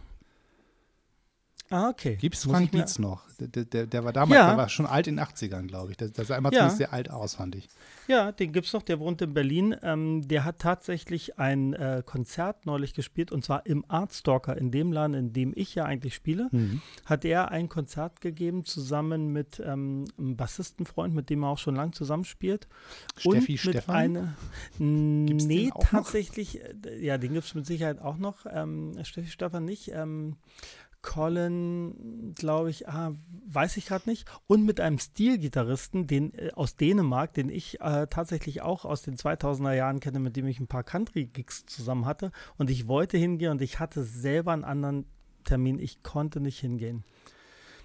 [1.70, 2.16] Ah, okay.
[2.16, 3.28] Gibt es Frank Dietz noch?
[3.38, 4.48] Der, der, der, war damals, ja.
[4.48, 5.96] der war schon alt in den 80ern, glaube ich.
[5.96, 6.70] Der, der sah immer ja.
[6.70, 7.68] sehr alt aus, fand ich.
[8.08, 9.76] Ja, den gibt es noch, der wohnt in Berlin.
[9.82, 14.92] Ähm, der hat tatsächlich ein äh, Konzert neulich gespielt und zwar im Artstalker, in dem
[14.92, 16.48] Laden, in dem ich ja eigentlich spiele.
[16.50, 16.80] Mhm.
[17.04, 21.76] Hat er ein Konzert gegeben, zusammen mit ähm, einem Bassistenfreund, mit dem er auch schon
[21.76, 22.66] lange zusammenspielt.
[23.18, 23.94] Steffi und Stefan?
[23.94, 24.34] Eine,
[24.78, 26.90] nee, tatsächlich, noch?
[26.90, 28.46] Äh, ja, den gibt es mit Sicherheit auch noch.
[28.50, 29.92] Ähm, Steffi Stefan nicht.
[29.92, 30.36] Ähm,
[31.08, 33.14] Colin, glaube ich, ah,
[33.46, 38.06] weiß ich gerade nicht, und mit einem Stilgitarristen, den äh, aus Dänemark, den ich äh,
[38.08, 42.30] tatsächlich auch aus den 2000er Jahren kenne, mit dem ich ein paar Country-Gigs zusammen hatte.
[42.58, 45.06] Und ich wollte hingehen und ich hatte selber einen anderen
[45.44, 45.78] Termin.
[45.78, 47.04] Ich konnte nicht hingehen.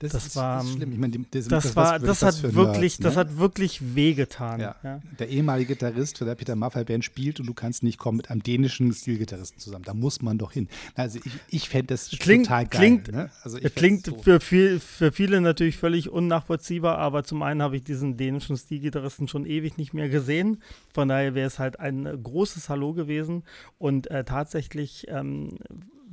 [0.04, 0.92] Das, das ist, war, ist schlimm.
[0.92, 3.04] Ich meine, das, das, war, das, das hat wirklich, Nerds, ne?
[3.06, 4.60] das hat wirklich wehgetan.
[4.60, 4.76] Ja.
[4.84, 5.00] ja.
[5.18, 8.30] Der ehemalige Gitarrist für der Peter Maffay Band spielt und du kannst nicht kommen mit
[8.30, 9.86] einem dänischen Stilgitarristen zusammen.
[9.86, 10.68] Da muss man doch hin.
[10.96, 12.80] Also ich, ich fände das klingt, total geil.
[12.80, 13.30] Klingt, ne?
[13.44, 14.18] also klingt so.
[14.18, 19.30] für, viel, für viele natürlich völlig unnachvollziehbar, aber zum einen habe ich diesen dänischen Stilgitarristen
[19.30, 20.62] schon ewig nicht mehr gesehen.
[20.94, 23.44] Von daher wäre es halt ein großes Hallo gewesen
[23.78, 25.60] und äh, tatsächlich ähm,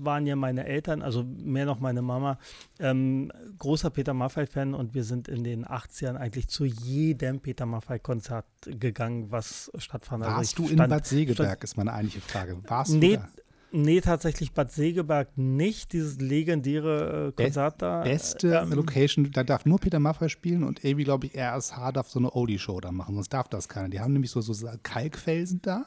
[0.05, 2.39] waren ja meine Eltern, also mehr noch meine Mama,
[2.79, 8.47] ähm, großer Peter Maffay-Fan und wir sind in den 80ern eigentlich zu jedem Peter Maffay-Konzert
[8.67, 10.25] gegangen, was stattfand.
[10.25, 12.59] Also Warst also du stand, in Bad Segeberg, stand, ist meine eigentliche Frage.
[12.67, 13.29] Warst nee, du da?
[13.73, 18.03] Nee, tatsächlich Bad Segeberg nicht, dieses legendäre äh, Konzert da.
[18.03, 22.09] Beste ähm, Location, da darf nur Peter Maffay spielen und irgendwie, glaube ich, RSH darf
[22.09, 23.89] so eine Oldie-Show da machen, sonst darf das keiner.
[23.89, 25.87] Die haben nämlich so, so Kalkfelsen da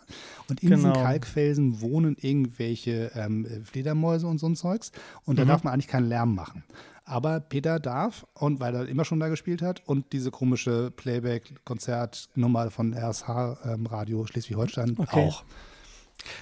[0.49, 0.89] und in genau.
[0.89, 4.91] diesen Kalkfelsen wohnen irgendwelche ähm, Fledermäuse und so ein Zeugs
[5.25, 5.49] und da mhm.
[5.49, 6.63] darf man eigentlich keinen Lärm machen.
[7.05, 12.71] Aber Peter darf, und weil er immer schon da gespielt hat, und diese komische Playback-Konzertnummer
[12.71, 15.27] von RSH ähm, Radio Schleswig-Holstein okay.
[15.27, 15.43] auch.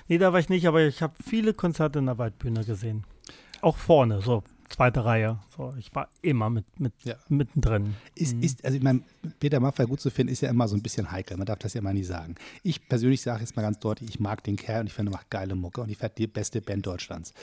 [0.07, 3.03] Nee, da war ich nicht, aber ich habe viele Konzerte in der Waldbühne gesehen.
[3.61, 5.39] Auch vorne, so zweite Reihe.
[5.55, 7.15] So, ich war immer mit, mit ja.
[7.29, 7.95] mittendrin.
[8.15, 8.43] Ist, mhm.
[8.43, 9.01] ist, also ich meine,
[9.39, 11.37] Peter Maffay gut zu finden, ist ja immer so ein bisschen heikel.
[11.37, 12.35] Man darf das ja mal nie sagen.
[12.63, 15.17] Ich persönlich sage jetzt mal ganz deutlich, ich mag den Kerl und ich finde, er
[15.17, 17.33] macht geile Mucke und ich fand die beste Band Deutschlands.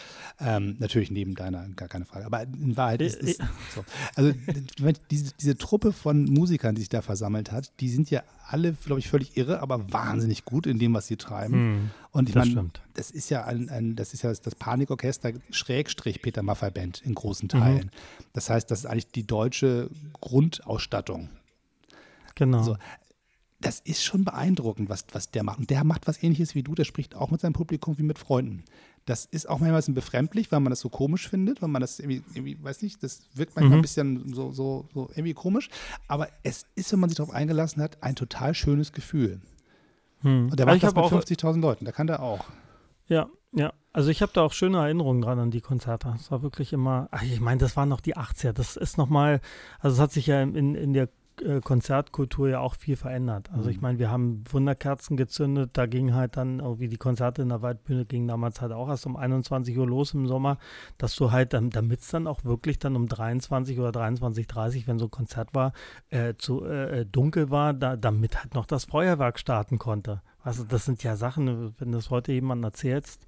[0.40, 2.26] Ähm, natürlich neben deiner, gar keine Frage.
[2.26, 3.38] Aber in Wahrheit ist es
[3.74, 3.84] so.
[4.14, 4.32] Also
[5.10, 8.98] diese, diese Truppe von Musikern, die sich da versammelt hat, die sind ja alle, glaube
[8.98, 11.52] ich, völlig irre, aber wahnsinnig gut in dem, was sie treiben.
[11.52, 16.22] Hm, und ich meine, das ist ja ein, ein, das ist ja das Panikorchester Schrägstrich
[16.22, 17.48] Peter Maffay Band in großen.
[17.48, 17.86] Teilen.
[17.86, 18.28] Mhm.
[18.32, 19.90] Das heißt, das ist eigentlich die deutsche
[20.20, 21.28] Grundausstattung.
[22.34, 22.62] Genau.
[22.62, 22.76] So,
[23.60, 25.58] das ist schon beeindruckend, was, was der macht.
[25.58, 28.18] Und der macht was ähnliches wie du, der spricht auch mit seinem Publikum wie mit
[28.18, 28.64] Freunden.
[29.08, 31.80] Das ist auch manchmal ein bisschen befremdlich, weil man das so komisch findet, weil man
[31.80, 33.78] das irgendwie, irgendwie weiß nicht, das wirkt manchmal mhm.
[33.78, 35.70] ein bisschen so, so, so irgendwie komisch.
[36.08, 39.40] Aber es ist, wenn man sich darauf eingelassen hat, ein total schönes Gefühl.
[40.20, 40.50] Hm.
[40.50, 42.44] Und der macht das mit 50.000 Leuten, da kann der auch.
[43.06, 43.72] Ja, ja.
[43.92, 46.14] Also ich habe da auch schöne Erinnerungen dran an die Konzerte.
[46.16, 48.52] Es war wirklich immer, ach, ich meine, das waren noch die 80er.
[48.52, 49.40] Das ist nochmal,
[49.80, 51.08] also es hat sich ja in, in der
[51.62, 53.50] Konzertkultur ja auch viel verändert.
[53.52, 53.70] Also mhm.
[53.70, 57.48] ich meine, wir haben Wunderkerzen gezündet, da ging halt dann, auch wie die Konzerte in
[57.48, 60.58] der Waldbühne gingen damals halt auch erst um 21 Uhr los im Sommer,
[60.96, 65.06] dass du halt, damit es dann auch wirklich dann um 23 oder 23.30 wenn so
[65.06, 65.72] ein Konzert war,
[66.10, 70.22] äh, zu äh, äh, dunkel war, da, damit halt noch das Feuerwerk starten konnte.
[70.42, 73.27] Also das sind ja Sachen, wenn du das heute jemandem erzählst,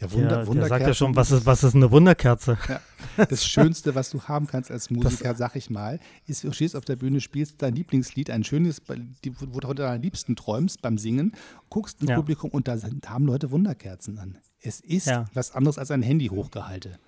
[0.00, 2.58] ja, Wunder, der, der sagt ja schon, was ist, was ist eine Wunderkerze?
[2.68, 2.80] Ja,
[3.24, 6.74] das Schönste, was du haben kannst als Musiker, das, sag ich mal, ist, du stehst
[6.74, 10.98] auf der Bühne, spielst dein Lieblingslied, ein schönes, wo du heute deiner Liebsten träumst beim
[10.98, 11.32] Singen,
[11.70, 12.16] guckst ins ja.
[12.16, 14.38] Publikum und da sind, haben Leute Wunderkerzen an.
[14.60, 15.26] Es ist ja.
[15.34, 16.98] was anderes als ein Handy hochgehalte.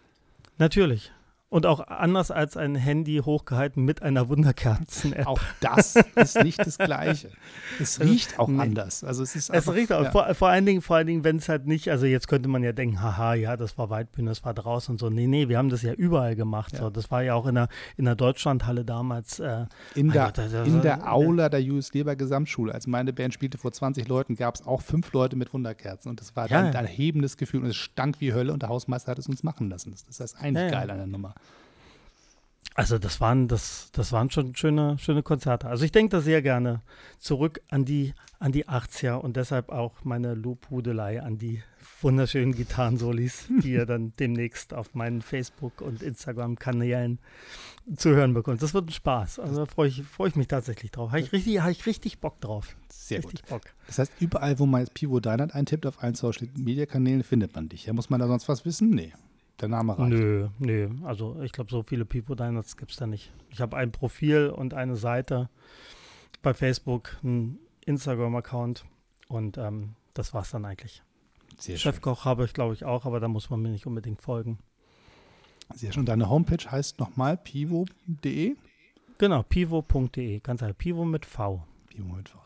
[0.58, 1.10] Natürlich.
[1.56, 5.26] Und auch anders als ein Handy hochgehalten mit einer Wunderkerzen-App.
[5.26, 7.30] Auch das ist nicht das Gleiche.
[7.80, 8.60] Es also, riecht auch nee.
[8.60, 9.02] anders.
[9.02, 10.02] Also es ist einfach, es riecht auch.
[10.02, 10.10] Ja.
[10.10, 12.62] Vor, vor, allen Dingen, vor allen Dingen, wenn es halt nicht, also jetzt könnte man
[12.62, 15.08] ja denken, haha, ja, das war Weitbühne, das war draußen und so.
[15.08, 16.74] Nee, nee, wir haben das ja überall gemacht.
[16.74, 16.80] Ja.
[16.80, 16.90] So.
[16.90, 19.40] Das war ja auch in der, in der Deutschlandhalle damals.
[19.40, 23.32] Äh, in der, Gott, also, in der Aula der US Leber Gesamtschule, als meine Band
[23.32, 26.10] spielte vor 20 Leuten, gab es auch fünf Leute mit Wunderkerzen.
[26.10, 26.64] Und das war ja.
[26.64, 29.70] ein erhebendes Gefühl und es stank wie Hölle und der Hausmeister hat es uns machen
[29.70, 29.90] lassen.
[29.90, 31.34] Das ist das eigentlich geil an der Nummer.
[32.76, 35.66] Also das waren, das, das waren schon schöne, schöne Konzerte.
[35.66, 36.82] Also ich denke da sehr gerne
[37.18, 41.62] zurück an die, an die 80er und deshalb auch meine Lobhudelei an die
[42.02, 47.18] wunderschönen Gitarrensolis, die ihr dann demnächst auf meinen Facebook- und Instagram-Kanälen
[47.96, 48.60] zu hören bekommt.
[48.60, 49.38] Das wird ein Spaß.
[49.38, 51.12] Also da freue ich, freu ich mich tatsächlich drauf.
[51.12, 52.76] Habe ich, richtig, hab ich richtig Bock drauf.
[52.90, 53.48] Sehr richtig gut.
[53.48, 53.62] Bock.
[53.86, 57.86] Das heißt, überall, wo man jetzt Pivo Deinert eintippt auf allen Social-Media-Kanälen, findet man dich.
[57.86, 58.90] Ja, muss man da sonst was wissen?
[58.90, 59.14] Nee
[59.60, 60.10] der Name reicht.
[60.10, 60.90] Nö, nö.
[61.04, 63.32] Also ich glaube, so viele People Dynats gibt es da nicht.
[63.50, 65.48] Ich habe ein Profil und eine Seite
[66.42, 68.84] bei Facebook, einen Instagram-Account
[69.28, 71.02] und ähm, das war es dann eigentlich.
[71.58, 72.30] Sehr Chefkoch schön.
[72.30, 74.58] habe ich, glaube ich, auch, aber da muss man mir nicht unbedingt folgen.
[75.74, 76.06] Sehr schön.
[76.06, 78.56] Deine Homepage heißt nochmal pivo.de?
[79.18, 80.40] Genau, pivo.de.
[80.40, 80.78] Ganz einfach.
[80.78, 81.62] Pivo mit V.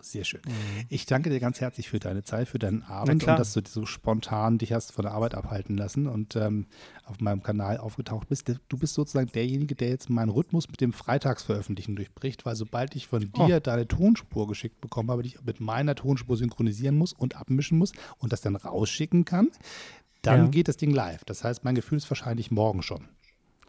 [0.00, 0.40] Sehr schön.
[0.46, 0.86] Mhm.
[0.88, 3.86] Ich danke dir ganz herzlich für deine Zeit, für deinen Abend und dass du so
[3.86, 6.66] spontan dich hast von der Arbeit abhalten lassen und ähm,
[7.04, 8.52] auf meinem Kanal aufgetaucht bist.
[8.68, 13.08] Du bist sozusagen derjenige, der jetzt meinen Rhythmus mit dem Freitagsveröffentlichen durchbricht, weil sobald ich
[13.08, 13.60] von dir oh.
[13.60, 18.32] deine Tonspur geschickt bekomme, habe, ich mit meiner Tonspur synchronisieren muss und abmischen muss und
[18.32, 19.50] das dann rausschicken kann,
[20.22, 20.48] dann ja.
[20.48, 21.24] geht das Ding live.
[21.24, 23.08] Das heißt, mein Gefühl ist wahrscheinlich morgen schon.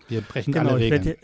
[0.08, 1.18] Wir brechen genau, alle Regeln.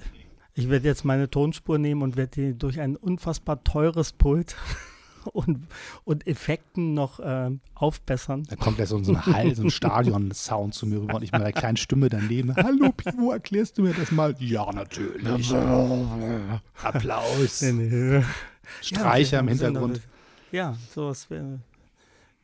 [0.57, 4.55] Ich werde jetzt meine Tonspur nehmen und werde die durch ein unfassbar teures Pult
[5.31, 5.67] und,
[6.03, 8.43] und Effekten noch äh, aufbessern.
[8.49, 11.31] Da kommt ja so, so ein Hall, so ein Stadion-Sound zu mir rüber und ich
[11.31, 12.55] mit einer kleinen Stimme daneben.
[12.55, 14.35] Hallo Pivo, erklärst du mir das mal?
[14.39, 15.53] Ja, natürlich.
[16.81, 17.63] Applaus.
[18.81, 20.01] Streicher ja, im Hintergrund.
[20.51, 21.59] Ja, sowas wäre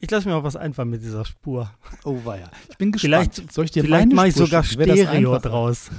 [0.04, 1.72] ich lasse mir auch was einfallen mit dieser Spur.
[2.04, 2.52] Oh weia.
[2.70, 3.36] Ich bin gespannt.
[3.36, 5.90] Vielleicht, Soll ich dir vielleicht mache ich sogar Stereo draus.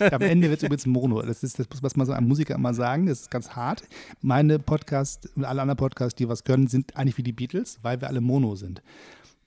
[0.00, 1.20] ja, am Ende wird es übrigens Mono.
[1.20, 3.04] Das ist das, was man so einem Musiker immer sagen.
[3.04, 3.82] Das ist ganz hart.
[4.22, 8.00] Meine Podcasts und alle anderen Podcasts, die was können, sind eigentlich wie die Beatles, weil
[8.00, 8.80] wir alle Mono sind.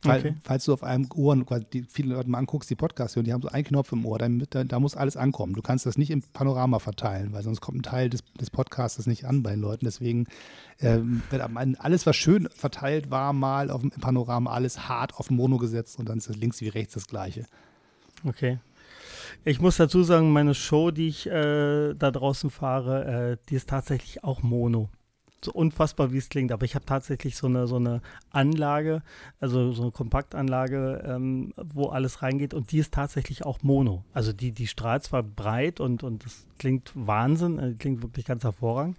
[0.04, 0.36] Weil, okay.
[0.44, 1.36] falls du auf einem Ohr,
[1.72, 4.18] die viele Leute mal anguckst, die Podcasts hören, die haben so einen Knopf im Ohr,
[4.18, 5.54] da, da, muss alles ankommen.
[5.54, 9.06] Du kannst das nicht im Panorama verteilen, weil sonst kommt ein Teil des, des Podcasts
[9.08, 9.86] nicht an bei den Leuten.
[9.86, 10.28] Deswegen
[10.82, 11.42] ähm, wird
[11.80, 16.10] alles, was schön verteilt war, mal auf dem Panorama, alles hart auf Mono gesetzt und
[16.10, 17.46] dann ist das links wie rechts das Gleiche.
[18.26, 18.60] Okay.
[19.46, 23.70] Ich muss dazu sagen, meine Show, die ich äh, da draußen fahre, äh, die ist
[23.70, 24.90] tatsächlich auch Mono
[25.46, 29.02] so unfassbar, wie es klingt, aber ich habe tatsächlich so eine, so eine Anlage,
[29.40, 34.04] also so eine Kompaktanlage, ähm, wo alles reingeht und die ist tatsächlich auch Mono.
[34.14, 38.44] Also die, die strahlt zwar breit und, und das klingt Wahnsinn, äh, klingt wirklich ganz
[38.44, 38.98] hervorragend,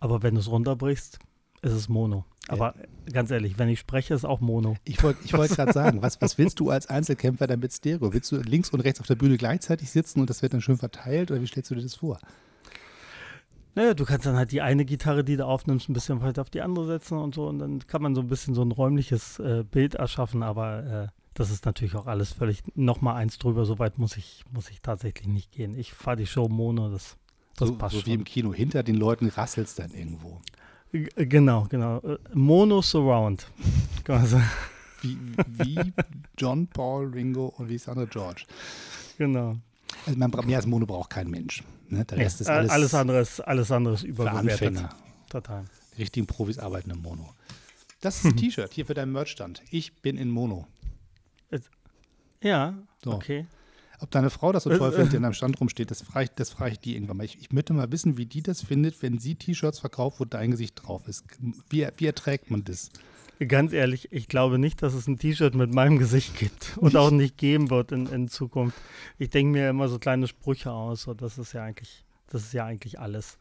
[0.00, 1.18] aber wenn du es runterbrichst,
[1.62, 2.24] ist es Mono.
[2.48, 3.12] Aber ja.
[3.12, 4.76] ganz ehrlich, wenn ich spreche, ist auch Mono.
[4.84, 8.12] Ich wollte ich wollt gerade sagen, was, was willst du als Einzelkämpfer damit Stereo?
[8.12, 10.76] Willst du links und rechts auf der Bühne gleichzeitig sitzen und das wird dann schön
[10.76, 12.18] verteilt oder wie stellst du dir das vor?
[13.74, 16.50] Naja, du kannst dann halt die eine Gitarre, die du aufnimmst, ein bisschen weiter auf
[16.50, 17.48] die andere setzen und so.
[17.48, 20.42] Und dann kann man so ein bisschen so ein räumliches äh, Bild erschaffen.
[20.42, 23.64] Aber äh, das ist natürlich auch alles völlig nochmal eins drüber.
[23.64, 25.76] So weit muss ich, muss ich tatsächlich nicht gehen.
[25.76, 27.16] Ich fahre die Show Mono, das,
[27.56, 28.06] das so, passt so schon.
[28.06, 28.54] wie im Kino.
[28.54, 30.40] Hinter den Leuten rasselt es dann irgendwo.
[30.92, 31.98] G genau, genau.
[31.98, 33.48] Äh, Mono Surround.
[35.02, 35.18] wie,
[35.48, 35.92] wie
[36.38, 38.44] John, Paul, Ringo und wie ist andere George.
[39.18, 39.56] Genau.
[40.06, 41.62] Also man, mehr als Mono braucht kein Mensch.
[41.88, 42.04] Ne?
[42.04, 44.58] Der Rest ja, ist alles, alles andere ist alles andere ist überbewertet.
[44.58, 44.88] Für Anfänger.
[45.28, 45.64] Total.
[45.96, 47.34] Die richtigen Profis arbeiten im Mono.
[48.00, 49.62] Das ist ein T-Shirt hier für deinen Merchstand.
[49.70, 50.66] Ich bin in Mono.
[52.42, 53.12] Ja, so.
[53.12, 53.46] okay.
[54.00, 56.48] Ob deine Frau das so toll findet, die an deinem Stand rumsteht, das frage ich,
[56.48, 57.24] frag ich die irgendwann mal.
[57.24, 60.50] Ich, ich möchte mal wissen, wie die das findet, wenn sie T-Shirts verkauft, wo dein
[60.50, 61.24] Gesicht drauf ist.
[61.70, 62.90] Wie, wie erträgt man das?
[63.48, 67.10] Ganz ehrlich, ich glaube nicht, dass es ein T-Shirt mit meinem Gesicht gibt und auch
[67.10, 68.78] nicht geben wird in, in Zukunft.
[69.18, 72.52] Ich denke mir immer so kleine Sprüche aus und das ist ja eigentlich, das ist
[72.52, 73.38] ja eigentlich alles.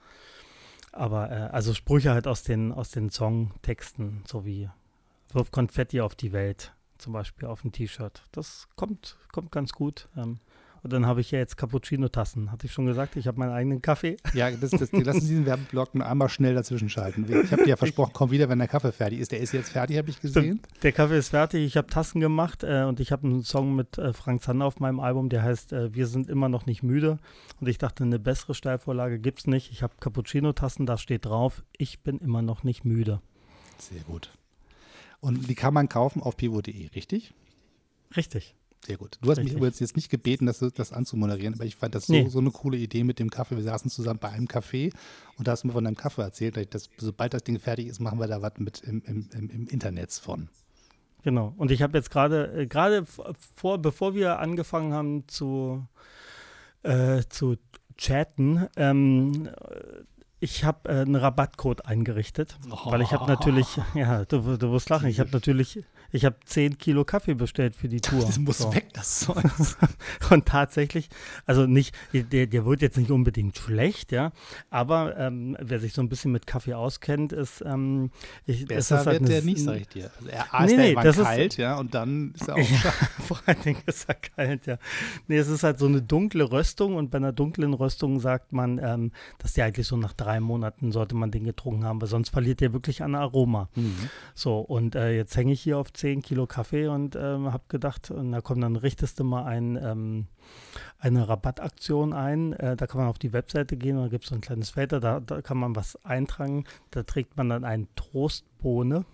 [0.92, 4.70] Aber äh, also Sprüche halt aus den, aus den Songtexten, so wie
[5.32, 8.24] Wirf Konfetti auf die Welt, zum Beispiel auf ein T-Shirt.
[8.32, 10.08] Das kommt, kommt ganz gut.
[10.18, 10.40] Ähm,
[10.84, 12.52] und dann habe ich ja jetzt Cappuccino-Tassen.
[12.52, 14.18] Hatte ich schon gesagt, ich habe meinen eigenen Kaffee.
[14.34, 17.26] Ja, das, das, lassen Sie diesen Werbeblock einmal schnell dazwischen schalten.
[17.30, 19.32] Ich habe dir ja versprochen, komm wieder, wenn der Kaffee fertig ist.
[19.32, 20.60] Der ist jetzt fertig, habe ich gesehen.
[20.82, 21.66] Der Kaffee ist fertig.
[21.66, 24.82] Ich habe Tassen gemacht äh, und ich habe einen Song mit äh, Frank Zander auf
[24.82, 27.18] meinem Album, der heißt äh, Wir sind immer noch nicht müde.
[27.62, 29.72] Und ich dachte, eine bessere Steilvorlage gibt es nicht.
[29.72, 33.22] Ich habe Cappuccino-Tassen, da steht drauf, ich bin immer noch nicht müde.
[33.78, 34.32] Sehr gut.
[35.22, 37.34] Und die kann man kaufen auf pivo.de, richtig?
[38.18, 38.54] Richtig.
[38.86, 39.18] Sehr gut.
[39.22, 39.54] Du hast Richtig.
[39.54, 42.28] mich übrigens jetzt nicht gebeten, das, das anzumoderieren, aber ich fand das so, Nee.
[42.28, 43.56] so eine coole Idee mit dem Kaffee.
[43.56, 44.94] Wir saßen zusammen bei einem Café
[45.38, 46.74] und da hast du mir von deinem Kaffee erzählt.
[46.74, 50.12] Dass, sobald das Ding fertig ist, machen wir da was mit im, im, im, Internet
[50.12, 50.50] von.
[51.24, 51.54] Genau.
[51.56, 55.88] Und ich habe jetzt gerade, äh, gerade vor, bevor wir angefangen haben zu,
[56.84, 57.56] äh, zu
[57.98, 60.04] chatten, ähm, äh,
[60.44, 65.08] ich habe äh, einen Rabattcode eingerichtet, weil ich habe natürlich, ja, du, du wirst lachen,
[65.08, 65.80] ich habe natürlich,
[66.12, 68.26] ich habe 10 Kilo Kaffee bestellt für die Tour.
[68.26, 68.74] Das muss So.
[68.76, 69.44] weg, das Zeug.
[70.30, 71.08] Und tatsächlich,
[71.46, 74.32] also nicht, der, der wird jetzt nicht unbedingt schlecht, ja,
[74.70, 78.12] aber ähm, wer sich so ein bisschen mit Kaffee auskennt, ist, ähm,
[78.46, 80.12] ich, es Besser ist halt wird eine- der nicht, sag ich dir.
[80.18, 82.92] Also er A Nee, ist nee, ist- kalt, ja, und dann ist er auch Ja,
[83.26, 84.78] vor allen Dingen ist er kalt, ja.
[85.28, 88.78] Nee, es ist halt so eine dunkle Röstung und bei einer dunklen Röstung sagt man,
[88.84, 92.30] ähm, dass die eigentlich so nach drei Monaten sollte man den getrunken haben, weil sonst
[92.30, 93.70] verliert der wirklich an Aroma.
[93.76, 94.10] Mhm.
[94.34, 98.12] So, und äh, jetzt hänge ich hier auf 10 Kilo Kaffee und ähm, habe gedacht,
[98.12, 100.28] und da kommt dann richtest du mal ein, ähm,
[101.00, 102.54] eine Rabattaktion ein.
[102.54, 104.70] Äh, da kann man auf die Webseite gehen und da gibt es so ein kleines
[104.70, 106.66] Feld, da, da kann man was eintragen.
[106.92, 109.06] Da trägt man dann einen Trostbohne.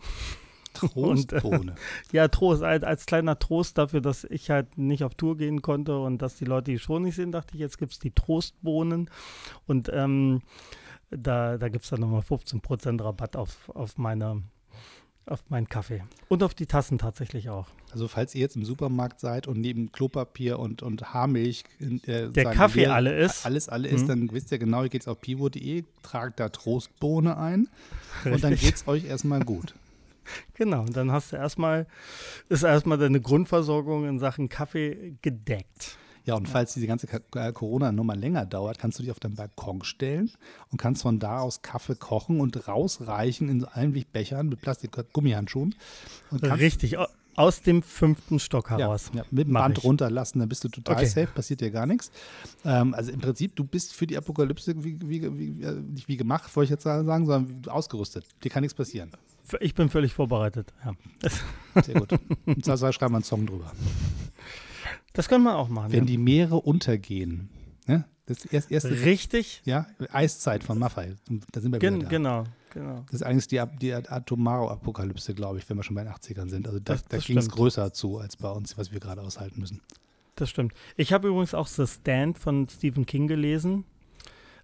[0.74, 1.76] Trostbohne.
[2.12, 5.98] Ja, Trost, als, als kleiner Trost dafür, dass ich halt nicht auf Tour gehen konnte
[6.00, 9.10] und dass die Leute die schon nicht sehen, dachte ich, jetzt gibt es die Trostbohnen
[9.68, 10.42] und ähm,
[11.12, 14.44] da, da gibt es dann nochmal 15% Rabatt auf, auf, meine,
[15.26, 16.04] auf meinen Kaffee.
[16.28, 17.68] Und auf die Tassen tatsächlich auch.
[17.92, 22.46] Also falls ihr jetzt im Supermarkt seid und neben Klopapier und, und Haarmilch äh, Der
[22.52, 23.46] Kaffee wir, alle ist.
[23.46, 24.08] alles alle ist, Mhm.
[24.08, 27.68] dann wisst ihr genau, ihr geht auf pivo.de, tragt da Trostbohne ein
[28.26, 28.62] und dann Richtig.
[28.62, 29.74] geht es euch erstmal gut.
[30.54, 31.88] Genau, und dann hast du erstmal,
[32.50, 35.98] ist erstmal deine Grundversorgung in Sachen Kaffee gedeckt.
[36.30, 39.84] Ja, und falls diese ganze äh, Corona-Nummer länger dauert, kannst du dich auf den Balkon
[39.84, 40.32] stellen
[40.72, 45.76] und kannst von da aus Kaffee kochen und rausreichen in so Einwegbechern mit Plastik-Gummihandschuhen.
[46.32, 49.12] Richtig, au- aus dem fünften Stock Ja, heraus.
[49.14, 49.84] ja, mit dem Mach Band ich.
[49.86, 51.06] runterlassen, dann bist du total Okay.
[51.06, 52.12] safe, passiert dir gar nichts.
[52.66, 56.18] Ähm, also im Prinzip, du bist für die Apokalypse wie, wie, wie, äh, nicht wie
[56.18, 58.26] gemacht, wollte ich jetzt sagen, sondern ausgerüstet.
[58.44, 59.12] Dir kann nichts passieren.
[59.62, 60.74] Ich bin völlig vorbereitet.
[60.86, 61.82] Ja.
[61.82, 62.12] Sehr gut.
[62.46, 63.72] Und da schreiben wir einen Song drüber.
[65.14, 65.92] Das können wir auch machen.
[65.92, 66.06] Wenn ja.
[66.06, 67.50] die Meere untergehen,
[67.88, 68.06] ne?
[68.26, 71.16] das erst, erste, Richtig, ja, Eiszeit von Maffei,
[71.52, 72.08] da sind wir wieder gen, da.
[72.10, 72.44] genau,
[72.74, 73.04] genau.
[73.08, 76.68] Das ist eigentlich die, die Atomaro-Apokalypse, glaube ich, wenn wir schon bei den 80ern sind.
[76.68, 79.60] Also da, Das- da ging es größer zu, als bei uns, was wir gerade aushalten
[79.60, 79.82] müssen.
[80.36, 80.74] Das stimmt.
[80.96, 83.84] Ich habe übrigens auch The Stand von Stephen King gelesen.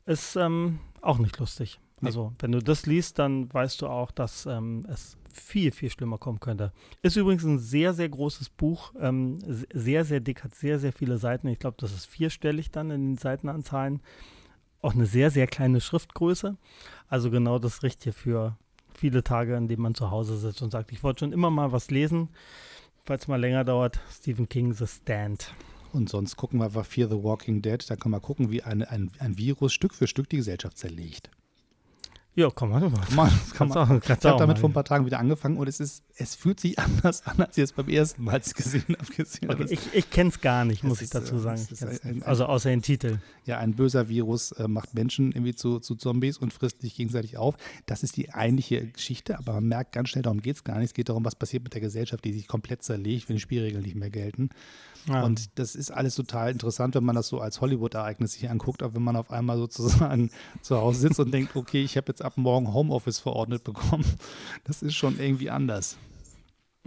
[0.05, 1.79] Ist ähm, auch nicht lustig.
[2.01, 2.07] Nee.
[2.07, 6.17] Also, wenn du das liest, dann weißt du auch, dass ähm, es viel, viel schlimmer
[6.17, 6.71] kommen könnte.
[7.01, 8.93] Ist übrigens ein sehr, sehr großes Buch.
[8.99, 9.39] Ähm,
[9.73, 11.47] sehr, sehr dick, hat sehr, sehr viele Seiten.
[11.47, 14.01] Ich glaube, das ist vierstellig dann in den Seitenanzahlen.
[14.81, 16.57] Auch eine sehr, sehr kleine Schriftgröße.
[17.07, 18.57] Also genau das Richtige für
[18.93, 21.71] viele Tage, in denen man zu Hause sitzt und sagt, ich wollte schon immer mal
[21.71, 22.29] was lesen.
[23.05, 25.53] Falls es mal länger dauert, Stephen King The Stand.
[25.91, 27.83] Und sonst gucken wir einfach Fear the Walking Dead.
[27.89, 31.29] Da können wir gucken, wie eine, ein, ein Virus Stück für Stück die Gesellschaft zerlegt.
[32.37, 32.81] Ja, komm mal.
[32.81, 33.77] Kann man, kann man.
[33.77, 34.55] auch, Ich habe damit mal.
[34.57, 37.57] vor ein paar Tagen wieder angefangen und es ist, es fühlt sich anders an, als
[37.57, 39.13] ich es beim ersten Mal gesehen habe.
[39.15, 39.49] Gesehen.
[39.49, 41.67] Okay, ich ich kenne es gar nicht, muss ich dazu äh, sagen.
[41.81, 43.19] ein- ein- also außer den Titel.
[43.45, 47.37] Ja, ein böser Virus äh, macht Menschen irgendwie zu, zu Zombies und frisst sich gegenseitig
[47.37, 47.55] auf.
[47.85, 50.87] Das ist die eigentliche Geschichte, aber man merkt ganz schnell, darum geht es gar nicht.
[50.87, 53.83] Es geht darum, was passiert mit der Gesellschaft, die sich komplett zerlegt, wenn die Spielregeln
[53.83, 54.49] nicht mehr gelten.
[55.07, 55.23] Ja.
[55.23, 58.95] Und das ist alles total interessant, wenn man das so als Hollywood-Ereignis sich anguckt, aber
[58.95, 60.31] wenn man auf einmal sozusagen
[60.61, 64.05] zu Hause sitzt und denkt, okay, ich habe jetzt ab morgen Homeoffice verordnet bekommen,
[64.63, 65.97] das ist schon irgendwie anders.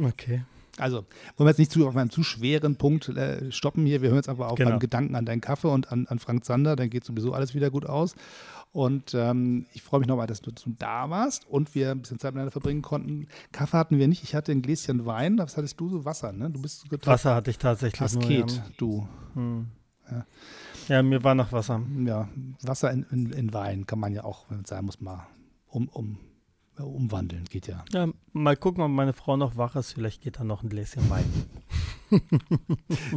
[0.02, 0.42] okay.
[0.80, 0.98] Also,
[1.36, 4.02] wollen wir jetzt nicht zu, auf einem zu schweren Punkt äh, stoppen hier.
[4.02, 4.70] Wir hören jetzt einfach auf Genau.
[4.70, 6.76] beim Gedanken an deinen Kaffee und an, an Frank Zander.
[6.76, 8.14] Dann geht sowieso alles wieder gut aus.
[8.70, 12.32] Und ähm, ich freue mich nochmal, dass du da warst und wir ein bisschen Zeit
[12.32, 13.26] miteinander verbringen konnten.
[13.50, 14.22] Kaffee hatten wir nicht.
[14.22, 15.38] Ich hatte ein Gläschen Wein.
[15.38, 15.88] Was hattest du?
[15.88, 16.50] So Wasser, ne?
[16.50, 18.22] Du bist total Wasser hatte ich tatsächlich nur.
[18.22, 18.64] Asket, Ja.
[18.76, 19.08] du.
[19.34, 19.66] Hm.
[20.10, 20.26] Ja.
[20.88, 21.80] ja, mir war nach Wasser.
[22.04, 22.28] Ja,
[22.62, 25.26] Wasser in, in, in Wein kann man ja auch, wenn es sein muss, mal
[25.68, 26.18] um, um,
[26.86, 27.44] umwandeln.
[27.50, 27.84] Geht ja.
[27.92, 29.92] Ja, mal gucken, ob meine Frau noch wach ist.
[29.92, 31.24] Vielleicht geht da noch ein Gläschen Wein.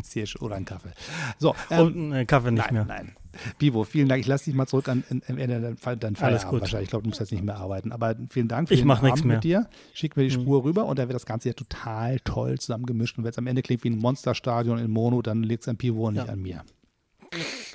[0.04, 0.42] Sehr schön.
[0.42, 0.92] Oder ein Kaffee.
[1.40, 2.86] So, Und ähm, äh, Kaffee nicht nein, mehr.
[2.86, 3.16] nein.
[3.60, 4.20] Bivo, vielen Dank.
[4.22, 6.62] Ich lasse dich mal zurück an, an, an, deinen Feierabend Alles gut.
[6.62, 6.88] wahrscheinlich.
[6.88, 7.92] Ich glaube, du musst jetzt nicht mehr arbeiten.
[7.94, 9.36] Aber vielen Dank für Ich den Abend mehr.
[9.38, 9.70] mit dir.
[9.94, 10.42] Schick mir die Hm.
[10.42, 13.18] Spur rüber und dann wird das Ganze ja total toll zusammengemischt.
[13.18, 15.78] Und wenn es am Ende klingt wie ein Monsterstadion in Mono, dann liegt es an
[15.78, 16.34] Pivo und nicht Ja.
[16.34, 16.64] an mir.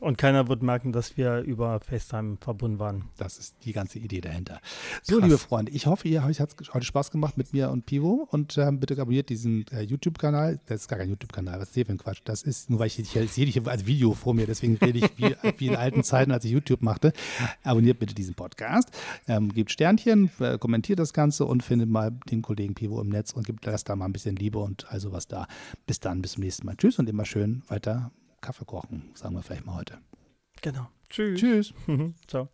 [0.01, 3.05] Und keiner wird merken, dass wir über FaceTime verbunden waren.
[3.17, 4.61] Das ist die ganze Idee dahinter.
[5.03, 5.25] So, Krass.
[5.25, 8.79] liebe Freunde, ich hoffe, ihr hat heute Spaß gemacht mit mir und Pivo und ähm,
[8.79, 10.61] bitte abonniert diesen äh, YouTube-Kanal.
[10.67, 12.21] Das ist gar kein YouTube-Kanal, was ist hier für ein Quatsch?
[12.25, 14.99] Das ist nur, weil ich, ich, ich sehe dich als Video vor mir, deswegen rede
[14.99, 17.13] ich wie, wie in alten Zeiten, als ich YouTube machte.
[17.63, 18.91] Abonniert bitte diesen Podcast,
[19.27, 23.33] ähm, gebt Sternchen, äh, kommentiert das Ganze und findet mal den Kollegen Pivo im Netz
[23.33, 25.47] und gibt Rest da mal ein bisschen Liebe und also was da.
[25.87, 26.77] Bis dann, bis zum nächsten Mal.
[26.77, 28.11] Tschüss und immer schön weiter
[28.47, 29.99] Kaffee kochen, sagen wir vielleicht mal heute.
[30.63, 30.87] Genau.
[31.09, 31.41] Tschüss.
[31.41, 31.75] Tschüss.
[32.29, 32.49] Ciao.